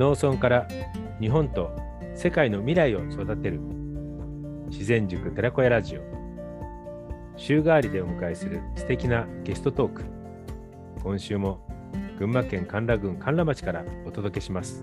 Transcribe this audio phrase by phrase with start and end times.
[0.00, 0.66] 農村から
[1.20, 1.76] 日本と
[2.14, 3.60] 世界の未来を育てる。
[4.70, 6.00] 自然塾寺子屋ラジオ。
[7.36, 10.04] 週替わりでお迎えする素敵なゲストトーク。
[11.02, 11.68] 今週も
[12.18, 14.82] 群馬県甘楽郡甘楽町からお届けします。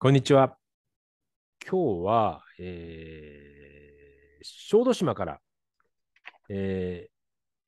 [0.00, 0.56] こんにちは。
[1.70, 3.45] 今日は、えー
[4.46, 5.40] 小豆島から、
[6.48, 7.08] え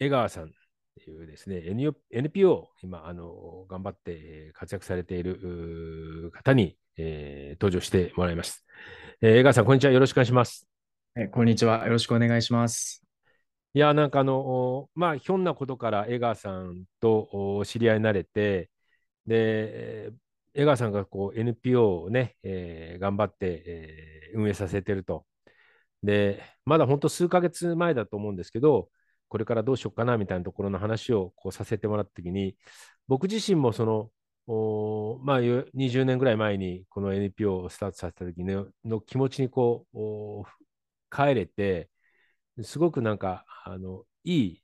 [0.00, 1.62] ー、江川さんというですね、
[2.10, 8.64] NPO、今、あの頑張って活躍されている方に、えー、登場してもらいます、
[9.20, 9.37] えー。
[9.38, 9.92] 江川さん、こんにちは。
[9.92, 10.68] よろしくお願いします。
[11.16, 11.84] えこんにちは。
[11.84, 13.02] よろしくお願いします。
[13.74, 18.70] いや、なんかあの、まあ、ひょんなことから江川さんと知り合いになれて、
[19.26, 20.10] で、
[20.54, 25.24] 江川さんがこう NPO をね、えー、頑張って、えー、運営させてると。
[26.02, 28.91] で、まだ本当数ヶ月前だと思うんですけど、
[29.29, 32.57] これからどうしようかなみたいなところの話をこうさせてもらったときに、
[33.09, 34.10] 僕自身もその、
[34.46, 40.46] おまあ、20年ぐらい前にこの NPO をスタートさせた時のの気持ちにこう
[41.15, 41.90] 帰れて、
[42.62, 44.62] すごくなんかあのいい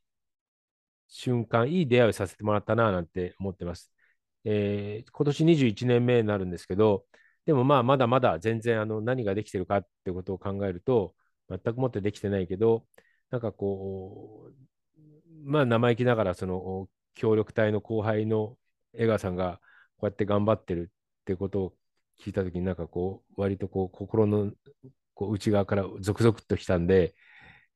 [1.08, 3.92] 瞬間、いい出会いをさせてもらったななんて思ってます。
[4.44, 7.06] えー、今年21年目になるんですけど、
[7.46, 11.14] でもまあまだまだ全然あの何ができてるかってことを考えると、
[11.48, 12.86] 全くもってできてないけど、
[13.30, 18.56] なんかこう、まあ生意気ながら、その協力隊の後輩の
[18.94, 19.60] 江川さんが
[19.98, 20.90] こうやって頑張ってる
[21.22, 21.74] ってことを
[22.20, 24.52] 聞いたときに、なんかこう、割とこう心の
[25.14, 27.14] こう内側からゾクゾクっときたんで、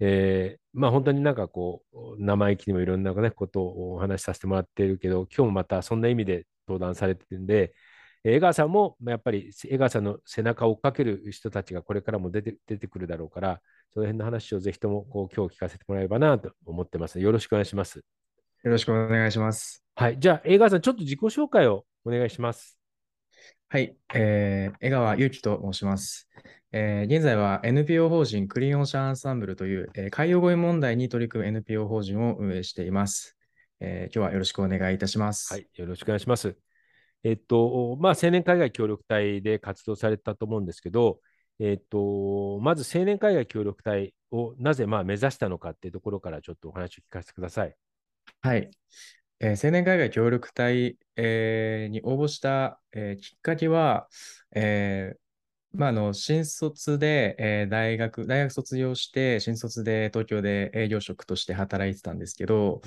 [0.01, 7.75] えー、まあ本当になんかこう、生意気にもいろんな、ね、ことをお話しさせてもらってるけど、今日もまたそんな意味で登壇されてるんで、
[8.25, 13.61] 江川さんもやっぱり江川さんの背中を追っかける人たちがこれからも出て出てくるだろうから、
[13.93, 17.21] その辺の話をぜひともこう今日聞かせてもらえればなと思ってます。
[17.21, 18.05] よろしくお願いします。
[18.65, 19.85] よろしくお願いします。
[19.95, 20.19] はい。
[20.19, 22.79] じゃあ、江川さん、ちょっと自己紹介をお願いします。
[23.69, 23.97] はい。
[24.15, 26.29] えー、江川祐樹と申します。
[26.73, 33.37] えー、現在は NPO 法人クリオン社アンサンブルという、えー、海洋ゴミ問題に取り組む NPO 法人を運営しています。
[33.81, 35.53] えー、今日はよろしくお願いいたします。
[35.53, 35.67] はい。
[35.75, 36.68] よろしくお願いします。
[37.29, 41.21] えっと、まあ、青年海外協力隊で活動されたと思うんですけど、
[41.59, 47.77] えっと、まず青年海外協力隊をなぜまあ目指したのかっていうところからちょっとお話を聞かせてください。
[48.41, 48.71] はい。
[49.41, 54.09] えー、青年海外協力隊、えー、に応募した、えー、きっかけは、
[54.55, 55.13] え
[55.75, 62.81] まあ、あの新卒で、え大学、大学卒業して、新卒で東京で営業職として働いてたんですけど、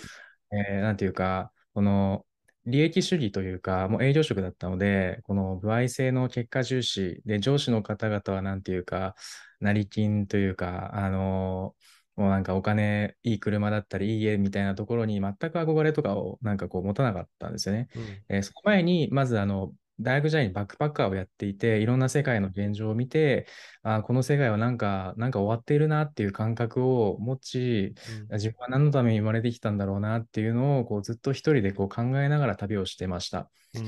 [0.51, 2.25] えなんていうか、この
[2.65, 9.15] 利益主義というか、もう営業職だったので、この歩合制の結果重視で、上司の方々はなんていうか、
[9.59, 11.75] 成金というか、あの
[12.15, 17.87] もうなんかお金、いい車だったり、いい家みたいなところに全く憧れとかをなんかこう持たなかったんですよね。
[17.95, 23.47] うん、えー、その前に、まずあの、大学時代にバックパッカーをやっていて、いろんな世界の現状を見て、
[23.83, 27.95] あこの世界はなんか、なんか終わっているなっていう感覚を持ち、
[28.29, 33.49] うん、自分は何のために生まれてきたんだろうなっていうのをこうずっと一人でこう考えながら旅をしてました。
[33.75, 33.85] うん、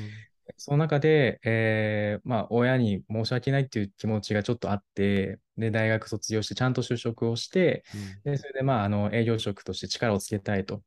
[0.58, 7.84] その中で、えー、まあ、親に申し訳ないっていう気持ちがちょっとあって、で、大学卒業してちゃんと就職をして、
[8.26, 10.82] うん、でそれで、まあ、あの営業職として力をつけたいと。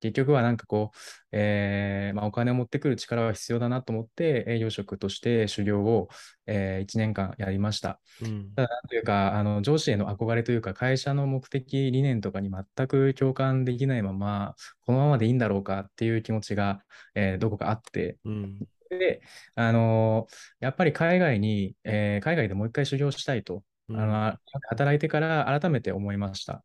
[0.00, 0.96] 結局はなんかこう、
[1.32, 6.08] えーまあ、お金を持ってくる力は必要だなと思って、営業職として修行を、
[6.46, 8.00] えー、1年間やりました。
[8.22, 16.82] うん、ただ、なんというか、あの上司への憧れというか、会社の目的、理念とかに全く共感できないまま、このままでいいんだろうかっていう気持ちが、
[17.14, 18.58] えー、どこかあって、うん、
[18.90, 19.20] で、
[19.54, 24.38] あのー、やっぱり海外に、えー、海外でもう一回修行したいと、うん、あの
[24.68, 26.64] 働いてから改めて思いました。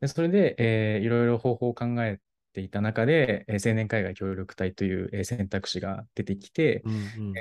[0.00, 2.18] でそれで、えー、いろいろ方法を考え
[2.54, 6.96] ていた中で、えー、青年海外協力隊という、えー、選択肢が出てきて、うんう
[7.32, 7.38] ん。
[7.38, 7.40] え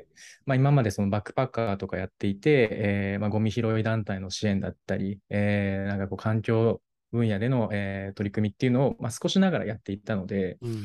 [0.00, 0.12] ー
[0.46, 6.80] まあ、今までそのバックパッカーとかやっていて、えーまあ、ゴミ拾い団体の支援だったり、えー、なんかこう環境
[7.10, 10.80] 分野での、えー、取り組みっていうのを、まあ、少しながらやっていったので、うん、えー、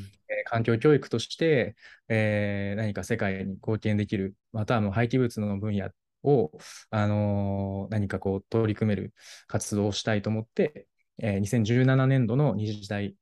[0.45, 1.75] 環境教育として、
[2.09, 5.89] えー、何か世界に貢献できる、またはもう廃棄物の分野
[6.23, 6.51] を、
[6.89, 9.13] あのー、何かこう取り組める
[9.47, 10.87] 活動をしたいと思って、
[11.19, 13.15] えー、2017年度の二次代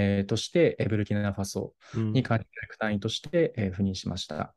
[0.00, 4.54] えー、として、ブルキナファソに管理役隊員として、えー、赴任しました。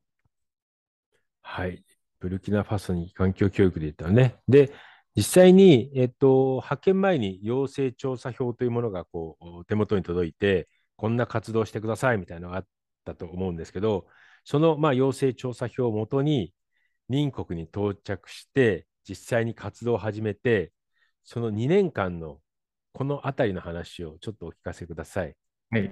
[1.42, 1.84] はい。
[2.20, 4.36] ブルキナファソに環境教育で言ったらね。
[4.48, 4.72] で、
[5.16, 12.68] 実際に、えっと、派遣前に要請調査票というものがこう手元に届いて、こんな活動してくださいみたいなのがあっ
[13.04, 14.06] たと思うんですけど、
[14.44, 16.54] その、まあ、要請調査票をもとに、
[17.10, 20.72] 任国に到着して、実際に活動を始めて、
[21.24, 22.41] その2年間の
[22.94, 25.36] このあたりの話をちょっとお聞かせください。
[25.70, 25.92] はい。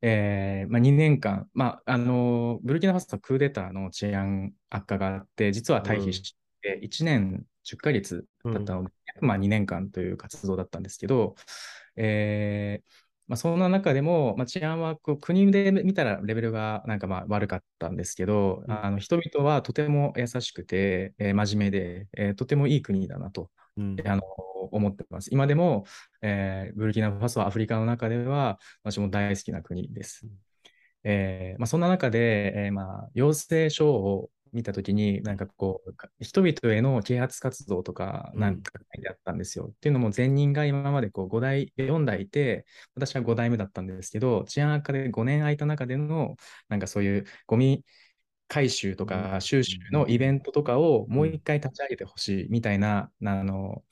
[0.00, 8.90] えーまあ、2年間、まああのブルキナファソはクーデターの治安悪化があって、実は退避して1年10ヶ月だったので、
[9.20, 11.34] まあ、2年間という活動だったんですけど、
[11.96, 12.84] えー
[13.26, 24.22] まあ、そんな中でも、まあ、治安はこう国で見たらレベルがなんかまあ悪かったんですけど、うんあの人々はとても優しくて、えー真面目で、えーとてもいい国だなとうんあの
[24.70, 25.30] 思ってます。
[25.32, 25.84] 今でも、
[26.22, 30.26] えーブルキナファソはアフリカの中では私も大好きな国です。
[30.26, 30.32] うん
[31.04, 39.68] えーまあ、そんな中で、えーまあ、要請書を見たときに、なんかこう、か人々への啓発活動とか、うんなんか書いてあったんですよ。
[39.70, 46.36] っていうのも、前任が今までこう5代、4代いて、私は5代目だったんですけど、治安悪化で5年空いた中での、
[46.68, 47.84] なんかそういうゴミ
[48.48, 49.40] 回収とうかん。
[49.40, 53.84] 収集のイベントとかをもう一回立ち上げてほしいみたいな、あの、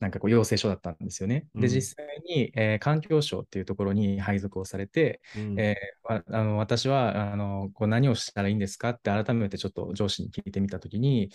[0.00, 1.48] なんかこう要請書だったんですよね。
[1.58, 1.70] で、うん。
[1.70, 5.56] 実際に、えー環境省っていうところに配属をされて、うん。
[5.56, 11.30] えーわあの私はあのこう何をしたらいいんですかって改めてちょっと上司に聞いてみたときに、い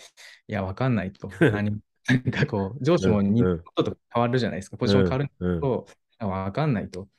[0.48, 1.30] や、わかんないと。
[1.50, 3.33] 何もなんかこう、上司もうん。
[3.33, 4.77] にちょっと変わるじゃないですか。
[4.77, 5.60] ポジション変わるんだうん。
[5.62, 5.86] けど、
[6.19, 7.10] あわかんないと。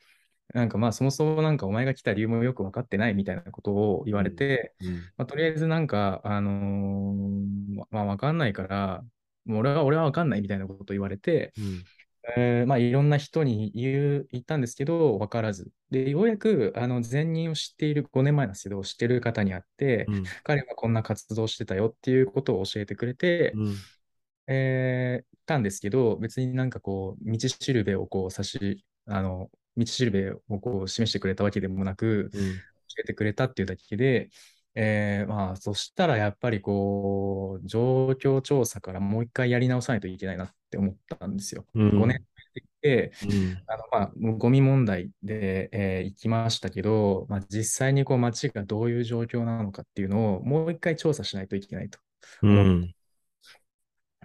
[0.53, 5.11] なんかまあ、そもそもなんかお前が来た理由もよく分かってないみたいなことを言われて、うん。
[5.17, 9.03] まあ、とりあえずなんか、あのーまあ、わかんないから、
[9.45, 11.85] もう俺は、俺はわかんないみたいなことを言われて、うん。
[12.37, 15.71] えーまあ、いろんな人に言う、言ったんですけど、わからず。
[15.91, 20.35] で、ようやく、あの、前任を知っている5年前なんですけど、知ってる方に会って、うん。
[20.43, 23.85] 彼はこんな活動してたよっていうことを教えてくれて、うん。
[24.47, 32.55] えーたんですけど、別になんかこう、道しるべをこう、差し、あの、道しるべをこう、示してくれたわけでもなく、うん
[32.87, 34.29] 教えてくれたっていうだけで、
[34.75, 41.65] えーまあ、そしたらやっぱりこう、状況調査からもう一回やり直さないといけないなって思ったんですよ。
[41.73, 42.25] うん5年
[42.81, 51.99] で、うんあのまあ、ゴミ問題で、えー行きましたけど、まあ、実際にこう街がどういう状況なのかっていうのをもう一回調査しないといけないと。
[52.43, 52.95] うん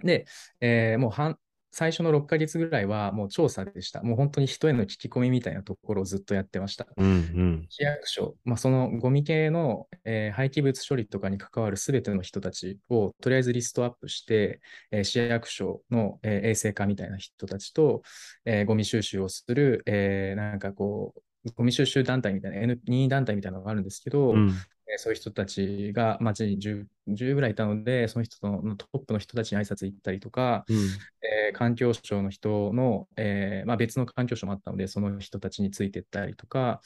[0.03, 0.25] で、
[0.59, 1.37] えーもう半
[1.71, 4.03] 最初の6ヶ月ぐらいはもう調査でした。
[4.03, 6.85] もう本当に人への聞き込みみたいなところをずっとやってました。
[6.97, 14.59] うん市役所、まあ、そのゴミ系の、えー廃棄物処理とかに関わるすべての人たちをとりあえずリストアップして、
[14.91, 18.01] えー市役所の、えー衛生課みたいな人たちと、
[18.45, 21.13] えーゴミ収集をする、えーなんかこ
[21.45, 24.55] う、ゴミ収集団体みたいな N2 団体みたいなのがあるんですけど、うんえー
[24.97, 31.07] そういう人たちが街に 10, 10ぐらいいたので、その人のトップの人たちに挨拶行ったりとか、うん。
[31.21, 36.81] えー環境省の人の、えーまあ、別の環境省もあったので、その人たちについてったりとか、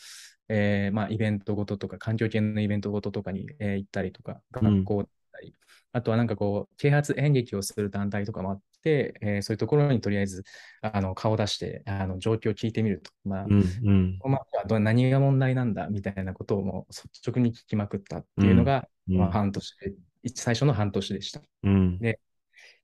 [0.49, 4.81] えーまあ、イベントごととか、環境系のイベントごととかに、えー行ったりとか、うん。
[4.81, 5.55] 学校だったり、
[5.91, 10.43] あとはなんかこう、啓発演劇をする団体とかもあって、えーそういうところにとりあえず
[10.81, 13.11] あの顔を出してあの状況を聞いてみると。
[13.23, 14.19] まあうんうん。
[14.23, 19.93] まあ、ど何が問題なんだみたいなことをもう率直に聞きまくったっていうのが、うんまあ、半年で、
[20.35, 21.41] 最初の半年でした。
[21.63, 21.99] うん。
[21.99, 22.19] で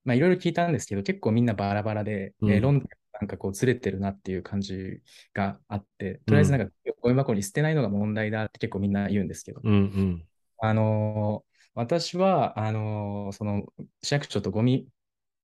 [0.03, 2.51] まあ、いろいろ聞いたんですけど、結構みんなバラバラで、うん。
[2.51, 5.01] えー論点がなんかこうずれてるなっていう感じ
[5.33, 10.25] があって、とりあえずなんかゴミ箱に捨てないのが問題だって結構みんな言うんですけど、うんうん。
[10.59, 13.63] あのー私は、あのーその
[14.01, 14.87] 市役所とゴミ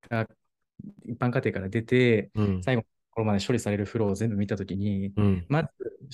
[0.10, 0.28] が
[1.06, 2.64] 一般家庭から出て、うん。
[2.64, 5.46] 最後のところまで処理されるフローを全部見たときに、うん。
[5.48, 5.70] まず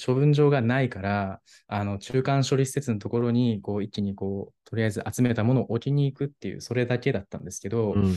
[0.05, 8.15] 処分場がないから、あの中間処理施設のところにこう一気にこうとりあえず集めたものを置きに行くっていう、それだけだったんですけど、うん。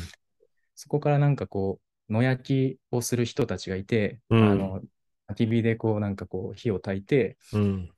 [0.74, 2.42] そこからなんかこう、野焼
[2.76, 4.50] きをする人たちがいて、うん。
[4.50, 4.80] あの
[5.28, 7.90] 焚き火でこうなんかこう火を焚いて、うん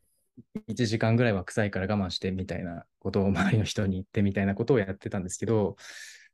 [0.66, 5.76] 1時間ぐらいは臭いから我慢してみたいなことを周りの人に言ってみたいなことをやってたんですけど、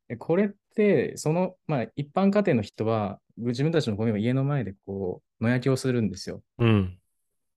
[0.09, 6.43] えこれって、その、まあ、一般家庭の人は、自分たちのゴミを家の前でこう、野焼きをするんですよ。
[6.59, 6.99] うん。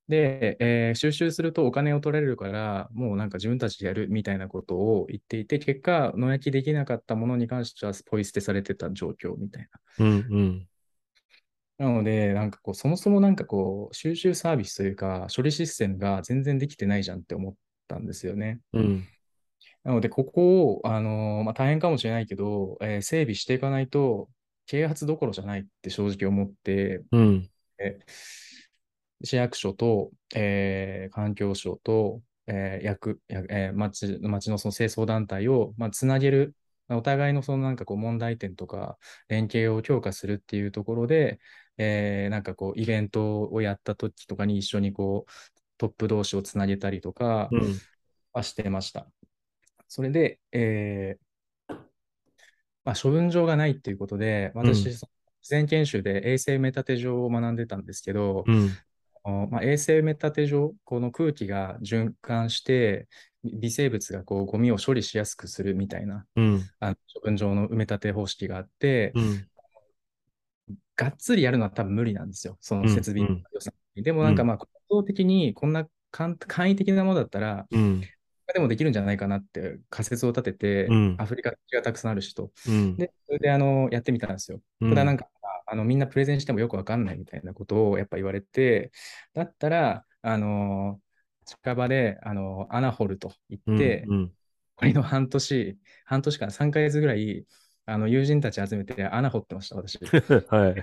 [0.07, 9.67] で、えー収集するとお金を取られるから、もうなんか自分たちでやるみたいなことを言っていて、結果、野焼きできなかったものに関してはポイ捨てされてた状況みたい
[9.99, 10.67] うんうん
[11.79, 11.85] な。
[11.87, 17.55] なので、なんかこう、そもそもなんかこう、収集サービスというか、処理システムが全然できてないじゃんって思っ
[17.87, 18.59] たんですよね。
[18.73, 19.07] うん
[19.83, 24.29] なので、ここを、あのーまあ、大変かもしれないけど、えー整備していかないと、
[24.65, 27.97] 啓発どころじゃないって正直思って、うんえ
[29.23, 41.39] 市役所と、えー環境省と、えー役やえー町町のその清掃団体を、まあ、つなげる、まあお互いのそのなんかこう問題点とか連携を強化するっていうところで、
[41.77, 45.31] えーなんかこうイベントをやった時とかに一緒にこう
[45.77, 47.81] トップ同士をつなげたりとかうん
[48.33, 49.07] はしてました。
[49.87, 51.23] それで、えー
[52.85, 55.09] まあ、処分場がないっていうことで、私、うんそ
[55.49, 58.77] 前研修で衛生メタテ上を学んでたんですけど、うん。
[59.51, 63.07] まあ、衛生メタテ上、この空気が循環して、
[63.43, 66.69] 微生物がこうゴミを処理しやすくするみたいなうん。
[66.79, 69.47] あの処分場の埋め立て方式があって、うん。
[70.95, 74.03] がっつりやるのは多分無理なんですよ、その設備うん予算に。
[74.03, 78.01] でもなんかうんまあ、構造的にこんな簡簡易的なものだったら、うん。
[78.53, 82.51] でもできるんじゃないかなって仮説を立てて、うんアフリカがたくさんあるしと。
[82.67, 82.95] うん。
[82.97, 84.61] で、それであのやってみたんですよ。
[84.81, 85.27] うんただなんか、
[85.67, 88.91] あのみんなプレゼンしてもよくわかんないみたいなことをやっぱ言われて、
[89.33, 90.99] だったら、あの
[91.45, 94.31] 近場であの穴掘ると言って、うん。
[94.75, 97.45] これの半年、半年間、3ヶ月ぐらい、
[97.85, 99.97] あの友人たち集めて穴掘ってました、私。
[100.49, 100.81] はい。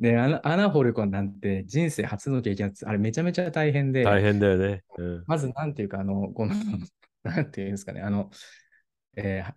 [0.00, 2.72] で、穴穴掘る子なんて人生初の経験。
[2.84, 4.82] あれめちゃめちゃ大変で、大変だよね。
[4.98, 5.24] うん。
[5.26, 6.54] まずなんていうか、あの、この、
[7.22, 8.30] なんていうんですかね、あの、
[9.16, 9.54] えー、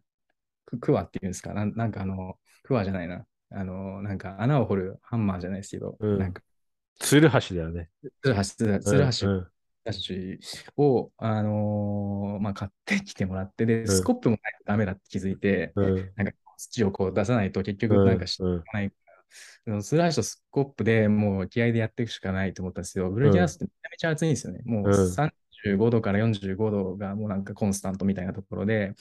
[0.65, 3.25] くクワっていうんですかなん、なんかあの、クワじゃないな。
[3.51, 6.41] あの、なんか穴を掘るハンマーじゃないですけど、うんなんか、
[6.99, 7.89] ツルハシだよね。
[8.21, 9.51] ツルハシ、ツルハシうん。
[9.83, 10.39] たち
[10.77, 16.15] を、あのーまあ、買ってきてもらって、で、んスコップもないとダメだって気づいて、うん。
[16.15, 18.09] なんか土をこう出さないと結局うん。
[18.09, 18.69] なんかしうん。
[18.73, 19.23] ないから、
[19.65, 23.09] そのスラッシュとスコップでもう気合でやっていくしかないと思ったんですよ。
[23.11, 24.61] ブルーキャスってめちゃめちゃ暑いんですよね。
[24.65, 25.23] もううん
[25.63, 28.93] 35度から45度がもうなんかコンスタントみたいなところで、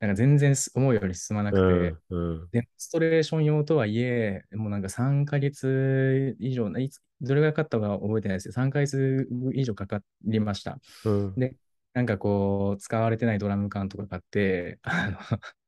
[0.00, 2.48] なんか全然思うより進まなくて、うん。
[2.52, 10.78] デモンストレーション用とはいえ、もうなんか3ヶ月以上、いつどれぐらいかかったかは覚えてないですけど、3ヶ月以上かかりました。
[11.04, 11.34] うん。
[11.36, 11.56] で、
[11.94, 15.18] なんかこう、使われてないドラム缶とか買って、あの、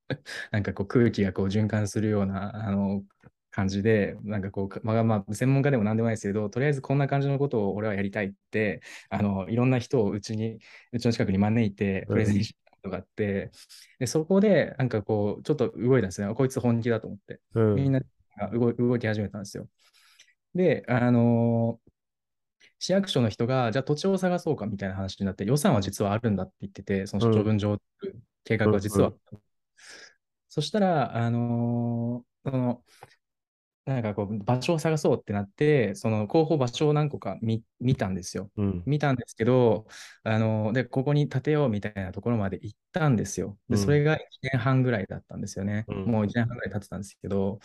[0.50, 3.04] なんかこう空気がこう循環するような、あの、
[3.54, 10.58] 感じで、なんかこう、まあまあ、専門家でも何でもないですけど、とりあえずこんな感じのことを俺はやりたいって、あの、いろんな人をうちに、
[10.92, 13.50] うちの近くに招いて、プレゼンしたことがあって、
[13.98, 16.34] で、そこで、なんかこう、ちょっと動いたんですね。
[16.34, 17.40] こいつ本気だと思って。
[17.54, 17.74] うん。
[17.76, 18.00] みんな
[18.38, 19.68] が動い動き始めたんですよ。
[20.54, 21.80] で、あの
[22.78, 27.78] 市役所の人が、じゃあ土地を探そうかみたいな話になって、予算は実はあるんだって言ってて、その処分場
[28.44, 29.12] 計画は実は。
[30.48, 32.84] そしたら、あのーその、
[33.86, 38.50] なんかこう、場所を探そうってなって、その候補場所を何個か見見たんですよ。
[38.56, 38.82] うん。
[38.86, 39.86] 見たんですけど、
[40.22, 43.58] あので、ここに建てようみたいなところまで行ったんですよ。
[43.68, 45.84] で、うんそれが1年半ぐらいだったんですよね。
[45.88, 47.60] うんもう1年半ぐらい経ってたんですけど、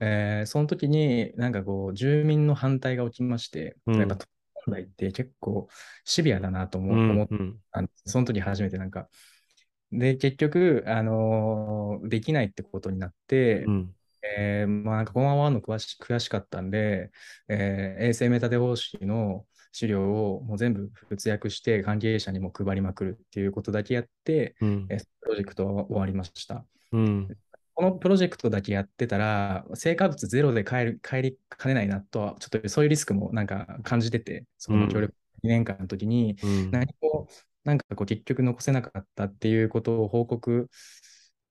[0.00, 4.26] えーその時になんかこう、住民の反対が起きまして、うんやっぱ都
[4.66, 5.68] 問題って結構
[6.04, 7.60] シビアだなと思,、っうん。
[7.72, 8.02] たんです。
[8.12, 9.08] その時初めてなんか。
[9.92, 13.94] で、結局、あのーできないってことになって、うん。
[14.22, 17.10] えーまあ、なんかこのままの悔し悔しかったんで、
[17.48, 20.02] えー衛星メタデ方式の資料
[20.34, 26.64] をもう全部活躍して関係者にも配りまくるっていうことだけやって、うんえープロジェクトは終わりました。
[26.92, 27.28] うん。
[27.74, 36.70] このプロジェクトだけやってたら、成果物ゼロで帰る帰りかねないなとは、ちょっとそういうリスクもなんか感じてて、その協力2年間の時に、うん。
[36.70, 37.28] 何も
[37.64, 40.68] なんかこう結局残せなかったっていうことを報告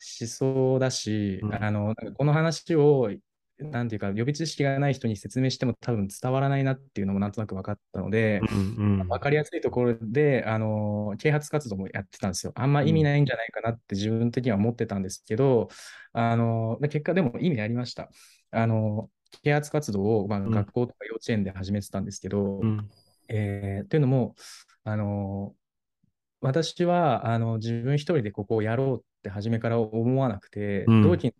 [0.01, 3.12] しそうだし、うんあのこの話を
[3.60, 8.41] なんていうか予備知識がない人に説明しても多分伝わらないなっていうのもなんとなく分かったので、
[8.77, 9.08] うん。
[9.08, 12.53] 分かりやすいところであの啓発活動もやってたんですよ。
[12.55, 15.70] あんま意味ないんじゃないかなって自分的には思ってたんですけど、
[16.13, 18.10] あの結果でも意味ありました。
[18.50, 19.10] あの
[19.43, 22.89] 啓発活動を、まあ、ん学校とか幼稚園で始めてたんですけど、うん。
[23.29, 24.36] えーというのも、
[24.84, 25.53] あの
[26.41, 31.34] 私はあの自分一人でここをやろうって初めから思わなくて、うん同期の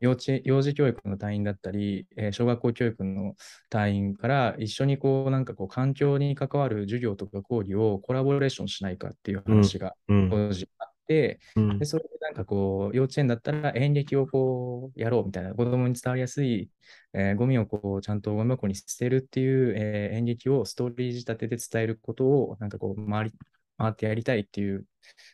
[0.00, 3.34] 幼稚園幼児教育の隊員だったり、えー小学校教育の
[3.68, 10.30] 隊員から一緒にこうなんかこう環境に関わる授業とか講義をコラボレーションしないかっていう話がうん。
[10.30, 16.70] 当時あって、うんで、それでなんかこう、幼稚園だったら演劇をこう、やろうみたいな、子供に伝わりやすい、
[17.12, 23.32] えーゴミをこう、ちゃんとゴミ箱に捨てるっていう、えー演劇をストーリー仕立てで伝えることを、なんかこう、回り、
[23.76, 24.86] 回ってやりたいっていう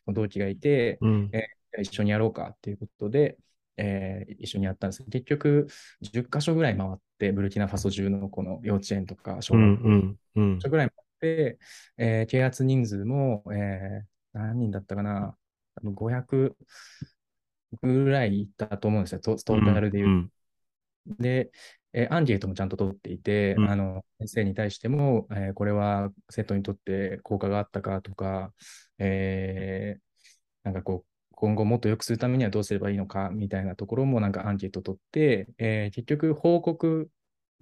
[0.09, 1.31] 同期がいて、うん。
[1.31, 1.45] じゃあ
[1.83, 3.39] 一緒にやろうかっていうことで、
[3.77, 5.05] えー一緒にやったんです。
[5.05, 5.67] 結局、
[6.01, 9.61] 10カ所ぐらい回って、ブルキナファソ中のこの幼稚園とか小うん。
[9.61, 10.21] 学校うん。
[10.37, 10.61] うん。
[10.61, 11.59] 所ぐらいまで、
[11.99, 14.07] えー啓発人数も、えー
[14.39, 15.37] 何人だったかな、
[15.77, 16.57] 多分500
[17.83, 20.11] ぐらいいったと思うんですよ、トトータルで言う。
[20.11, 20.33] うん。
[21.19, 21.51] で、
[21.93, 28.53] えーアンケートもちゃんと取っていて、うんあの先生に対しても、えーこれは生徒にとって効果があったかとか、
[28.99, 30.01] えー
[30.65, 37.11] なんかこう、今後もっと良くするためにはどうすればいいのかみたいなところもなんかアンケート取って、えー結局報告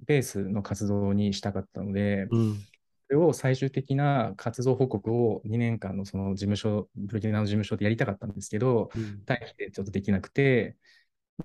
[0.07, 2.67] ベースの活動にしたかったので、うん。
[3.09, 9.23] それを最終的な活動報告を2年間のその事務所、ブルキナの事務所でやりたかったんですけど、うん。
[9.27, 10.77] 待機でちょっとできなくて、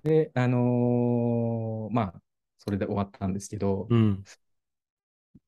[0.03, 2.21] で、あのーまあ、
[2.59, 4.23] それで終わったんですけど、うん。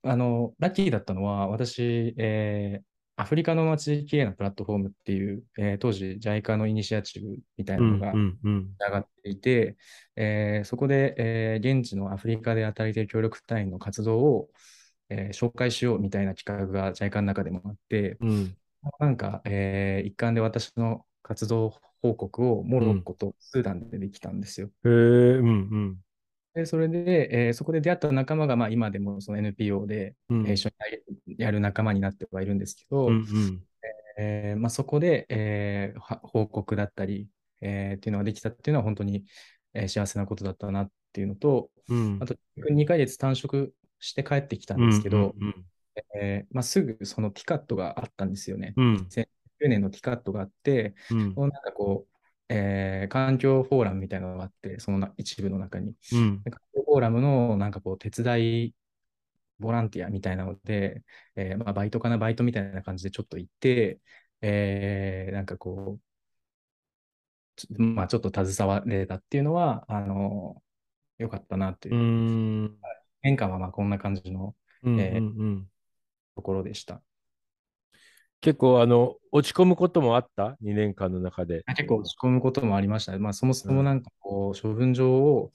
[0.03, 2.90] あの、ラッキーだったのは、私、えー
[3.21, 8.39] アフリカの街きれいなプラットフォームっていう、えー当時 JICA のイニシアチブみたいなのがうん。
[8.43, 8.75] うん。
[8.79, 9.77] 上がっていて、
[10.15, 14.49] えーそこで、えー現地のアフリカで働いている協力隊員の活動を、
[15.09, 18.55] えー紹介しようみたいな企画が JICA の中でもあって、うん。
[18.99, 24.71] なんか、えー一環で私の活動報告をモロッコとスーダンでできたんですよ。
[24.85, 24.91] へえ、
[25.39, 26.01] うん。
[26.53, 30.47] で、それで、えーそこで出会った仲間が、まあ、今でもその NPO で、うん。
[30.47, 30.69] えー一緒
[31.27, 33.13] にやる仲間になってはいるんですけど、うん。
[33.13, 33.63] うん。
[34.17, 37.27] えーまあ、そこで、えーは報告だったり、
[37.61, 39.25] えーっていうのができたっていうのは本当に、
[39.73, 42.19] えー幸せなことだったなっていうのと、うん。
[42.21, 42.35] あと
[42.69, 44.89] 2ヶ月短縮して帰ってきたんうん。
[44.89, 45.65] ですけど、うん。
[46.15, 48.73] えーまあ、すぐそのティカットがあったんですよね。
[48.77, 48.93] うん。
[48.95, 51.35] 2009年のティカットがあって、うん。
[51.35, 52.10] なんかこう、
[52.51, 55.95] えー環境フォーラムみたいなのがあって、そのな一部の中に。
[56.11, 56.43] うん。
[56.43, 58.75] で環境フォーラムのなんかこう手伝い
[59.59, 61.03] ボランティアみたいなので、
[61.35, 63.99] えーまあ、バイトかな、バイトみたいな感じでちょっと行って、
[64.41, 66.01] えーなんかこう、
[67.55, 70.61] ちょまあ、ちょっと携われたっていうのは、あの
[71.17, 71.99] よかったなというう。
[71.99, 72.77] ん。
[73.21, 74.99] 変化はまあこんな感じのうん。
[74.99, 75.71] えーうん。
[76.35, 77.01] ところでした。
[78.41, 81.63] 結構、あの、落ち込むこともあった ?2 年間の中で。
[81.75, 83.17] 結構落ち込むこともありました。
[83.19, 85.51] まあ、そもそもなんかこう、処分場を、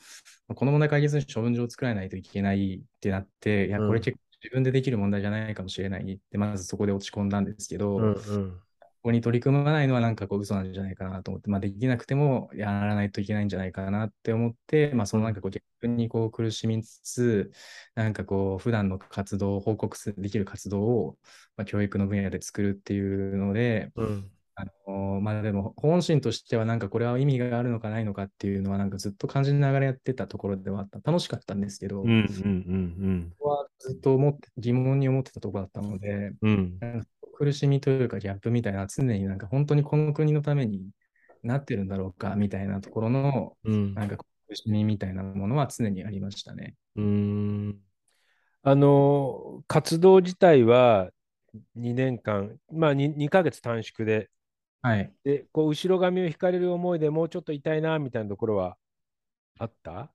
[0.48, 8.14] まあこの問題解決に処分場を作らないといけないってなって、いや、うんこれ結構自分でできる問題じゃないかもしれないって、まずそこで落ち込んだんですけど、うん。
[8.14, 8.60] こうん。
[9.06, 17.52] こに取り組まないのはなんかこう嘘なんじゃないかなと思って、まあ、できなくてもやらないといけないんじゃないかなって思って、まあ、そのなんかこう逆にこう苦しみつつ、
[17.94, 21.16] なんかこう普段の活動を報告すできる活動を、
[21.56, 24.30] まあ、教育の分野で作るっていうので、うん。
[24.58, 30.98] あのまあでも本心としてはなんかこれは意味があるのかないのかっていうのはなんかずっと感じながらやってたところではあった。
[31.04, 32.10] 楽しかったんですけど、うん。
[32.10, 33.34] うん。
[33.38, 36.78] ここはずっと思って疑問に思ってたところだったので、うん。
[37.36, 40.88] 苦しみというかギャップみたいな常になんか本当にこの国のために
[41.42, 43.94] なってるんだろうかみたいなところのうん。
[43.94, 44.16] なんか
[44.48, 46.74] 苦しみみたいなものは常にありましたね。
[46.96, 47.80] うん。
[48.62, 51.10] あの、活動自体は
[51.74, 54.30] 2年間、まあ 2, 2ヶ月短縮で、
[54.82, 55.12] はい。
[55.24, 58.76] で、こう、後ろ髪を引かれる思いでもうちょっと痛いな、みたいなところは
[59.58, 60.10] あった？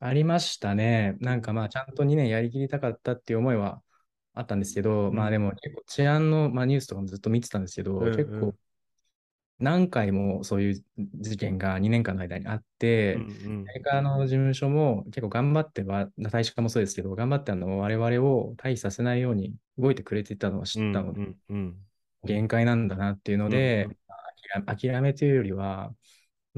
[0.00, 1.16] ありましたね。
[1.20, 3.82] なんかまあちゃんと2年やりきりたかったっていう思いは
[4.38, 8.54] あったんですけど、うんまあでも結構治安の、まあ、ニュースとかもずっと見てたんですけど、うんうん結構
[9.58, 10.84] 何回もそういう
[11.20, 20.88] 事件が2年間の間にあって、うんアメリカの事務所も結構頑張っては、大使館もそうですけど、頑張ってあの我々を退避させないように動いてくれていたのは知うん。
[20.88, 21.38] ったので、うん。
[21.48, 21.86] うん。
[22.24, 23.96] 限界なんだなっていうので、うん
[24.66, 25.94] 諦諦めというよりは、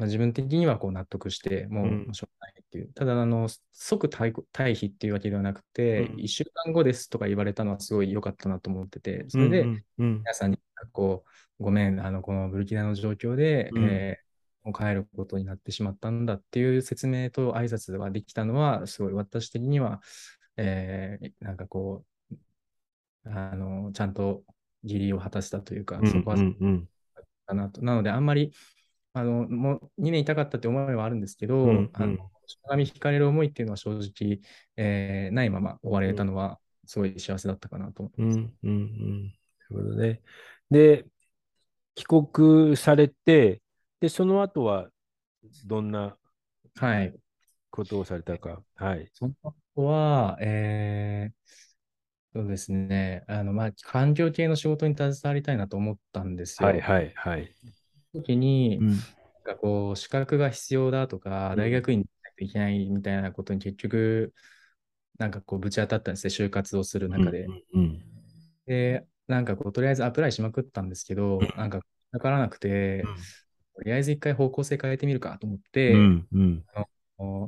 [0.01, 2.93] まあ、自分的にはこう納得して、もううんしょうがないっていう。
[2.95, 9.85] ただ、あの、即退退避っていうわけではなくて、うん1週間後ですとか言われたのはすごい良かったなと思ってて、それでうん。
[9.99, 10.19] うん。
[10.21, 10.59] 皆さんに
[10.93, 11.25] こ
[11.61, 14.31] う、ごめん、あの、このブルキナの状況で、うんえー
[14.63, 20.03] もう帰ることになってしまったんだっていう説明と挨拶ができたのは、すごい私的には、
[20.59, 22.37] えーなんかこう、
[23.25, 24.43] あの、ちゃんと
[24.83, 26.11] 義理を果たしたというか、うん。
[26.11, 26.57] そこはうん。
[26.61, 26.89] うん。
[27.47, 27.83] かなと。
[27.83, 28.53] なので、あんまり、
[29.13, 34.41] あの、もう2年いたかったって思いはあるんですけど、うんあの、しがみ引かれる思いっていうのは正直、
[34.77, 38.39] えーないまま終われたのは、すごい幸せだったかなと思ってます。
[38.39, 38.59] うん。
[38.63, 38.71] うん。
[38.73, 39.35] うん。
[39.71, 40.23] なるほどね。
[40.71, 41.07] で、
[41.95, 43.63] 帰国されて、
[44.01, 44.91] で、その後は
[45.67, 46.19] どんな
[46.77, 47.17] はい。
[47.71, 48.63] ことをされたか。
[48.77, 49.11] はい。
[49.13, 49.35] その
[49.75, 51.35] 後は、えー
[52.33, 56.71] そうですね、あの、まあ、環境系の仕事に携わりたいなと思ったんですよ。
[56.71, 56.81] はい。
[56.81, 57.13] はい。
[57.17, 57.57] はい。
[58.15, 58.89] 時に、うん。
[59.45, 62.05] なんかこう、資格が必要だとか、うん大学院に
[62.39, 64.35] 行いけないみたいなことに結局、
[65.19, 67.47] なんかこう、ぶち当たったんですね、就活をする中で。
[67.75, 68.03] うん。
[68.67, 71.81] で、なんかこう、とりあえずアプライしまくったんですけど、なんか、
[72.13, 73.05] わからなくて、
[73.77, 76.29] とりあえず一回方向性変えてみるかと思って、うん。
[76.33, 76.65] うん。
[76.77, 76.89] お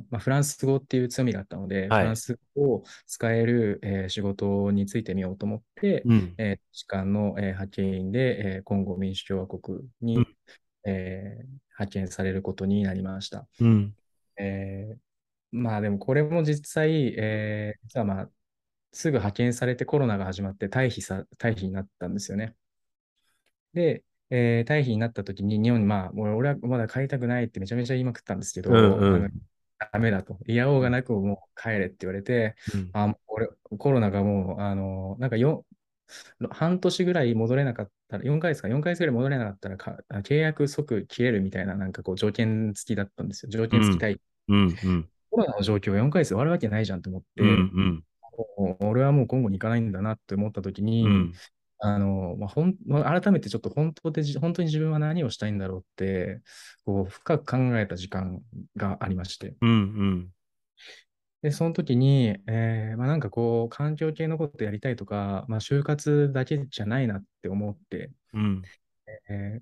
[0.09, 6.35] まあ、フランス語っていう強みがあったので、はいフランス語を使える、えー仕事についてみようと思って、うん。
[6.37, 10.27] えー士官の、えー派遣員で、えーコンゴ民主共和国に、うん
[10.85, 13.47] えー派遣されることになりました。
[13.59, 13.95] うん。
[14.37, 14.97] えー
[15.55, 18.29] まあでもこれも実際、えー実はまあ、
[18.91, 22.55] すぐ派遣されてコロナが始まって退避さ、退避になったんですよね。
[23.73, 29.31] で、えー退避になった時に日本にまあ、俺はまだ帰りたくないってめちゃめちゃ言いまくったんですけど、うんうん
[29.91, 30.37] ダメだと。
[30.47, 32.89] いやおうがなくもう帰れって言われて、うん。
[32.93, 35.65] あ、俺、コロナがもう、あの、なんかよ
[36.51, 43.51] 半年ぐらい戻れなかったら、4ヶ月か、4ヶ月ぐらい戻れなかったらか、契約即切れるみたいな、なんかこう条件付きだったんですよ。
[43.51, 44.19] 条件付き退避
[44.49, 44.67] うん。
[44.83, 45.09] うん。
[45.31, 47.57] コロナの状況が4ヶ月で終わるわけないじゃんと思っうんうて、
[47.89, 48.03] ん
[48.81, 51.33] 俺はもう今後に行かないんだなって思った時に、うん
[51.79, 56.41] あの、まあ、ほん、まあ改めてちょっと本当でじ、本当に自分は何をしたいんだろうって、
[56.85, 58.41] こう、深く考えた時間
[58.77, 59.55] がありまして。
[59.61, 60.33] うんうん。
[61.41, 68.61] で、その時に、えーまあ、なんかこう、環境系のことやりたいとか、まあ、就活だけじゃないなって思って、うん。
[69.29, 69.61] えー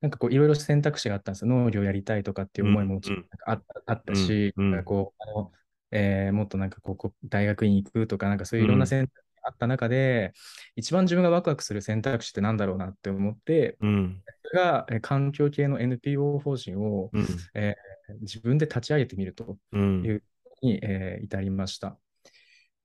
[0.00, 1.48] なんかこう、いろいろ選択肢があったんですよ。
[1.50, 3.02] 農業やりたいとかっていう思いも
[3.46, 4.70] あったあったし、うんうん。
[4.70, 5.52] なんかこう、あの
[5.90, 10.32] えーもっとなんかこう大学院行くとか、なんかそういういろんな選択あった中で、
[10.76, 14.22] 一番自分がワクワクする選択肢ってなんだろうなって思って、うん。
[14.42, 17.26] それがえー環境系の NPO 法人をうん。
[18.20, 20.02] 自分で立ち上げてみるとうん。
[20.04, 20.22] いう
[20.62, 21.98] に、えー至りました。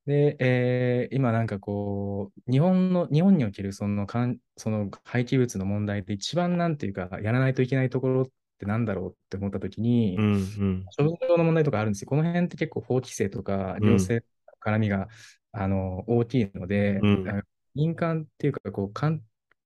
[0.05, 8.25] で、えー今なんかこう、日本の、日本におけるそのかん、その廃棄物の問題で一番なんていうか、やらないといけないところっ
[8.59, 10.85] てなんだろうって思ったときに、うんうん。
[10.97, 12.09] 処分上の問題とかあるんですよ。
[12.09, 13.89] この辺って結構法規制とか、うん。
[13.89, 14.25] 行政
[14.65, 15.07] の絡みが、
[15.55, 17.29] あの大きいので、うん。
[17.29, 17.43] あ
[17.75, 19.21] 民間っていうかこうかん、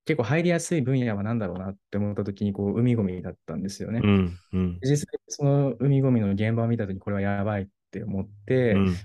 [0.05, 4.01] 結構入りやすい分野は何だろうなって思ったときに、こう、海ゴミだったんですよね。
[4.03, 4.79] うんうん。
[4.81, 8.97] 実際、その海ゴミの現場を見たとき、これはやばいって思って、うん。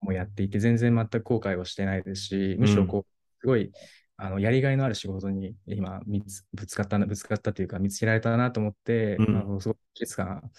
[0.00, 3.72] もうやっていて、全然全く後悔はしてないですし、むしろこう、すごい、
[4.16, 9.32] あの、やりがいのある仕事に今、見つぶつかったな、ぶつかったというか、見つけられたなと思って、うん。
[9.32, 10.50] まあ、すごく季節感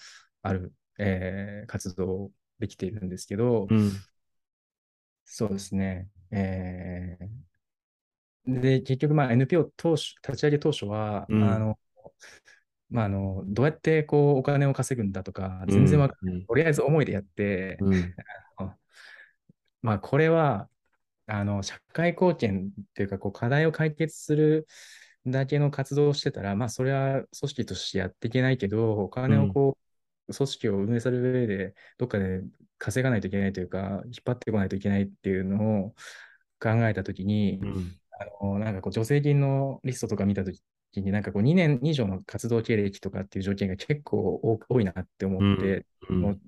[0.42, 3.92] ある、えー活動をできているんですけど、うん
[5.32, 6.08] そうですね。
[6.32, 8.60] えー。
[8.60, 11.42] で、結局、まあ、NPO 当初、立ち上げ当初は、うん。
[11.42, 11.78] あの、
[12.90, 16.46] まあ、あの、どうやってこう、お金を稼ぐんだとか、全然わかんない。
[16.46, 18.14] とりあえず思いでやって、うん。
[19.82, 20.68] まあ、これは、
[21.26, 24.66] あの、社会貢献っていうか、こう、課題を解決する
[25.26, 29.89] だけの活動をしてたら、まあ、それは組織としてやっていけないけど、お金をこう、
[30.34, 32.42] 組織を運営する上で、どっかで
[32.78, 35.94] 稼がないといけないというか、引っ張ってこないといけないっていうのを
[36.60, 38.00] 考えたときにう、ん。
[38.40, 46.20] あの、なんかこう、助成金のリストとか見たときに、なんかこう、2年以上の活動経歴とかっていう条件が結構多多いなって思って、うん。
[46.22, 46.40] もう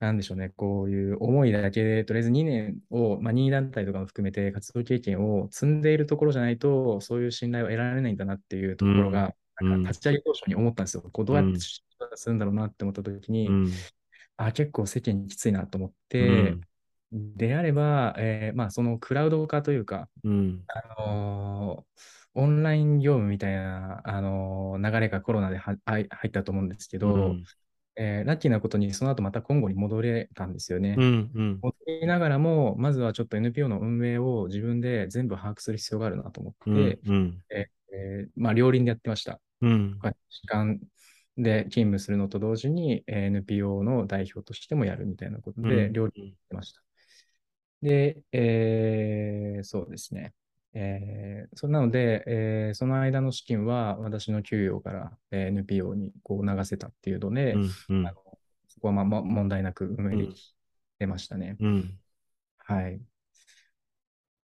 [0.00, 9.70] なんでしょうね、こういう思いだけで、とりあえず2年を、まあ、任意団体とかも含めて活動経験を積んでいるところじゃないと、そういう信頼を得られないんだなっていうところが、うん。
[9.70, 11.02] なんか立ち上げ当初に思ったんですよ。
[11.02, 11.52] こうどうやっうん。
[11.54, 11.58] て
[12.18, 13.72] するんだろうなって思ったときに、うん。
[14.36, 16.60] あ、結構世間きついなと思っうて、ん。
[17.12, 20.62] であれば、えーまあ、そのクラウド化というか、うん。
[20.68, 27.44] あのーオンライン業務みたいな、あのー流れがコロナでは入入ったと思うんですけど、うん。
[27.96, 30.94] えーラッキーなことにその後また今後に戻れたんですよね。
[30.98, 31.58] うんうん。
[31.60, 37.42] 戻りながらも、まずはちょっと NPO の運営を自分で全部把握する必要があるなと思うって、んうん。
[37.50, 39.40] えーまあ、両輪でやってました。
[39.62, 39.98] うん。
[40.30, 40.78] 時間
[41.38, 46.82] で勤務するのと同時に、えー NPO の代表としてもやるみたいなことで、うん両輪でやってました。
[47.82, 50.34] で、えーそうですね。
[50.74, 58.14] えーそなので、えーその間の資金は私の給与から、えー NPO にこう流せたっていうので、うんあの
[58.68, 60.54] そこはまあまあ問題なく運営でき
[60.98, 61.56] てましたね。
[61.60, 61.98] うん
[62.58, 63.00] はい。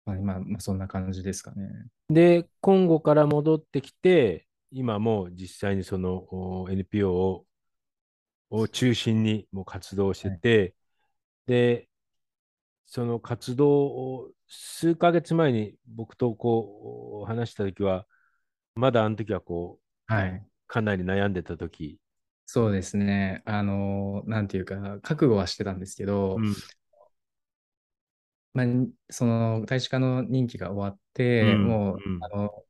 [0.06, 1.68] まあ、今、まあ、そんな感じですかね。
[2.08, 6.24] で、コンゴから戻ってきて、今もう実際にその
[6.62, 7.46] お NPO を
[8.50, 10.74] を中心にもう活動してて、
[11.46, 11.88] で、
[12.86, 18.06] その活動を数ヶ月前に僕とこう話したときは、
[18.74, 20.46] まだあの時はこう、はい。
[20.68, 21.98] かなり悩んでた時、
[22.46, 23.42] そうですね。
[23.44, 26.54] あの、なんていうか、覚悟はしてたんですけど、うん。
[28.54, 28.66] まあ、
[29.10, 31.66] その大使館の任期が終わって、うん。
[31.68, 32.20] もう、うん。
[32.20, 32.65] あの、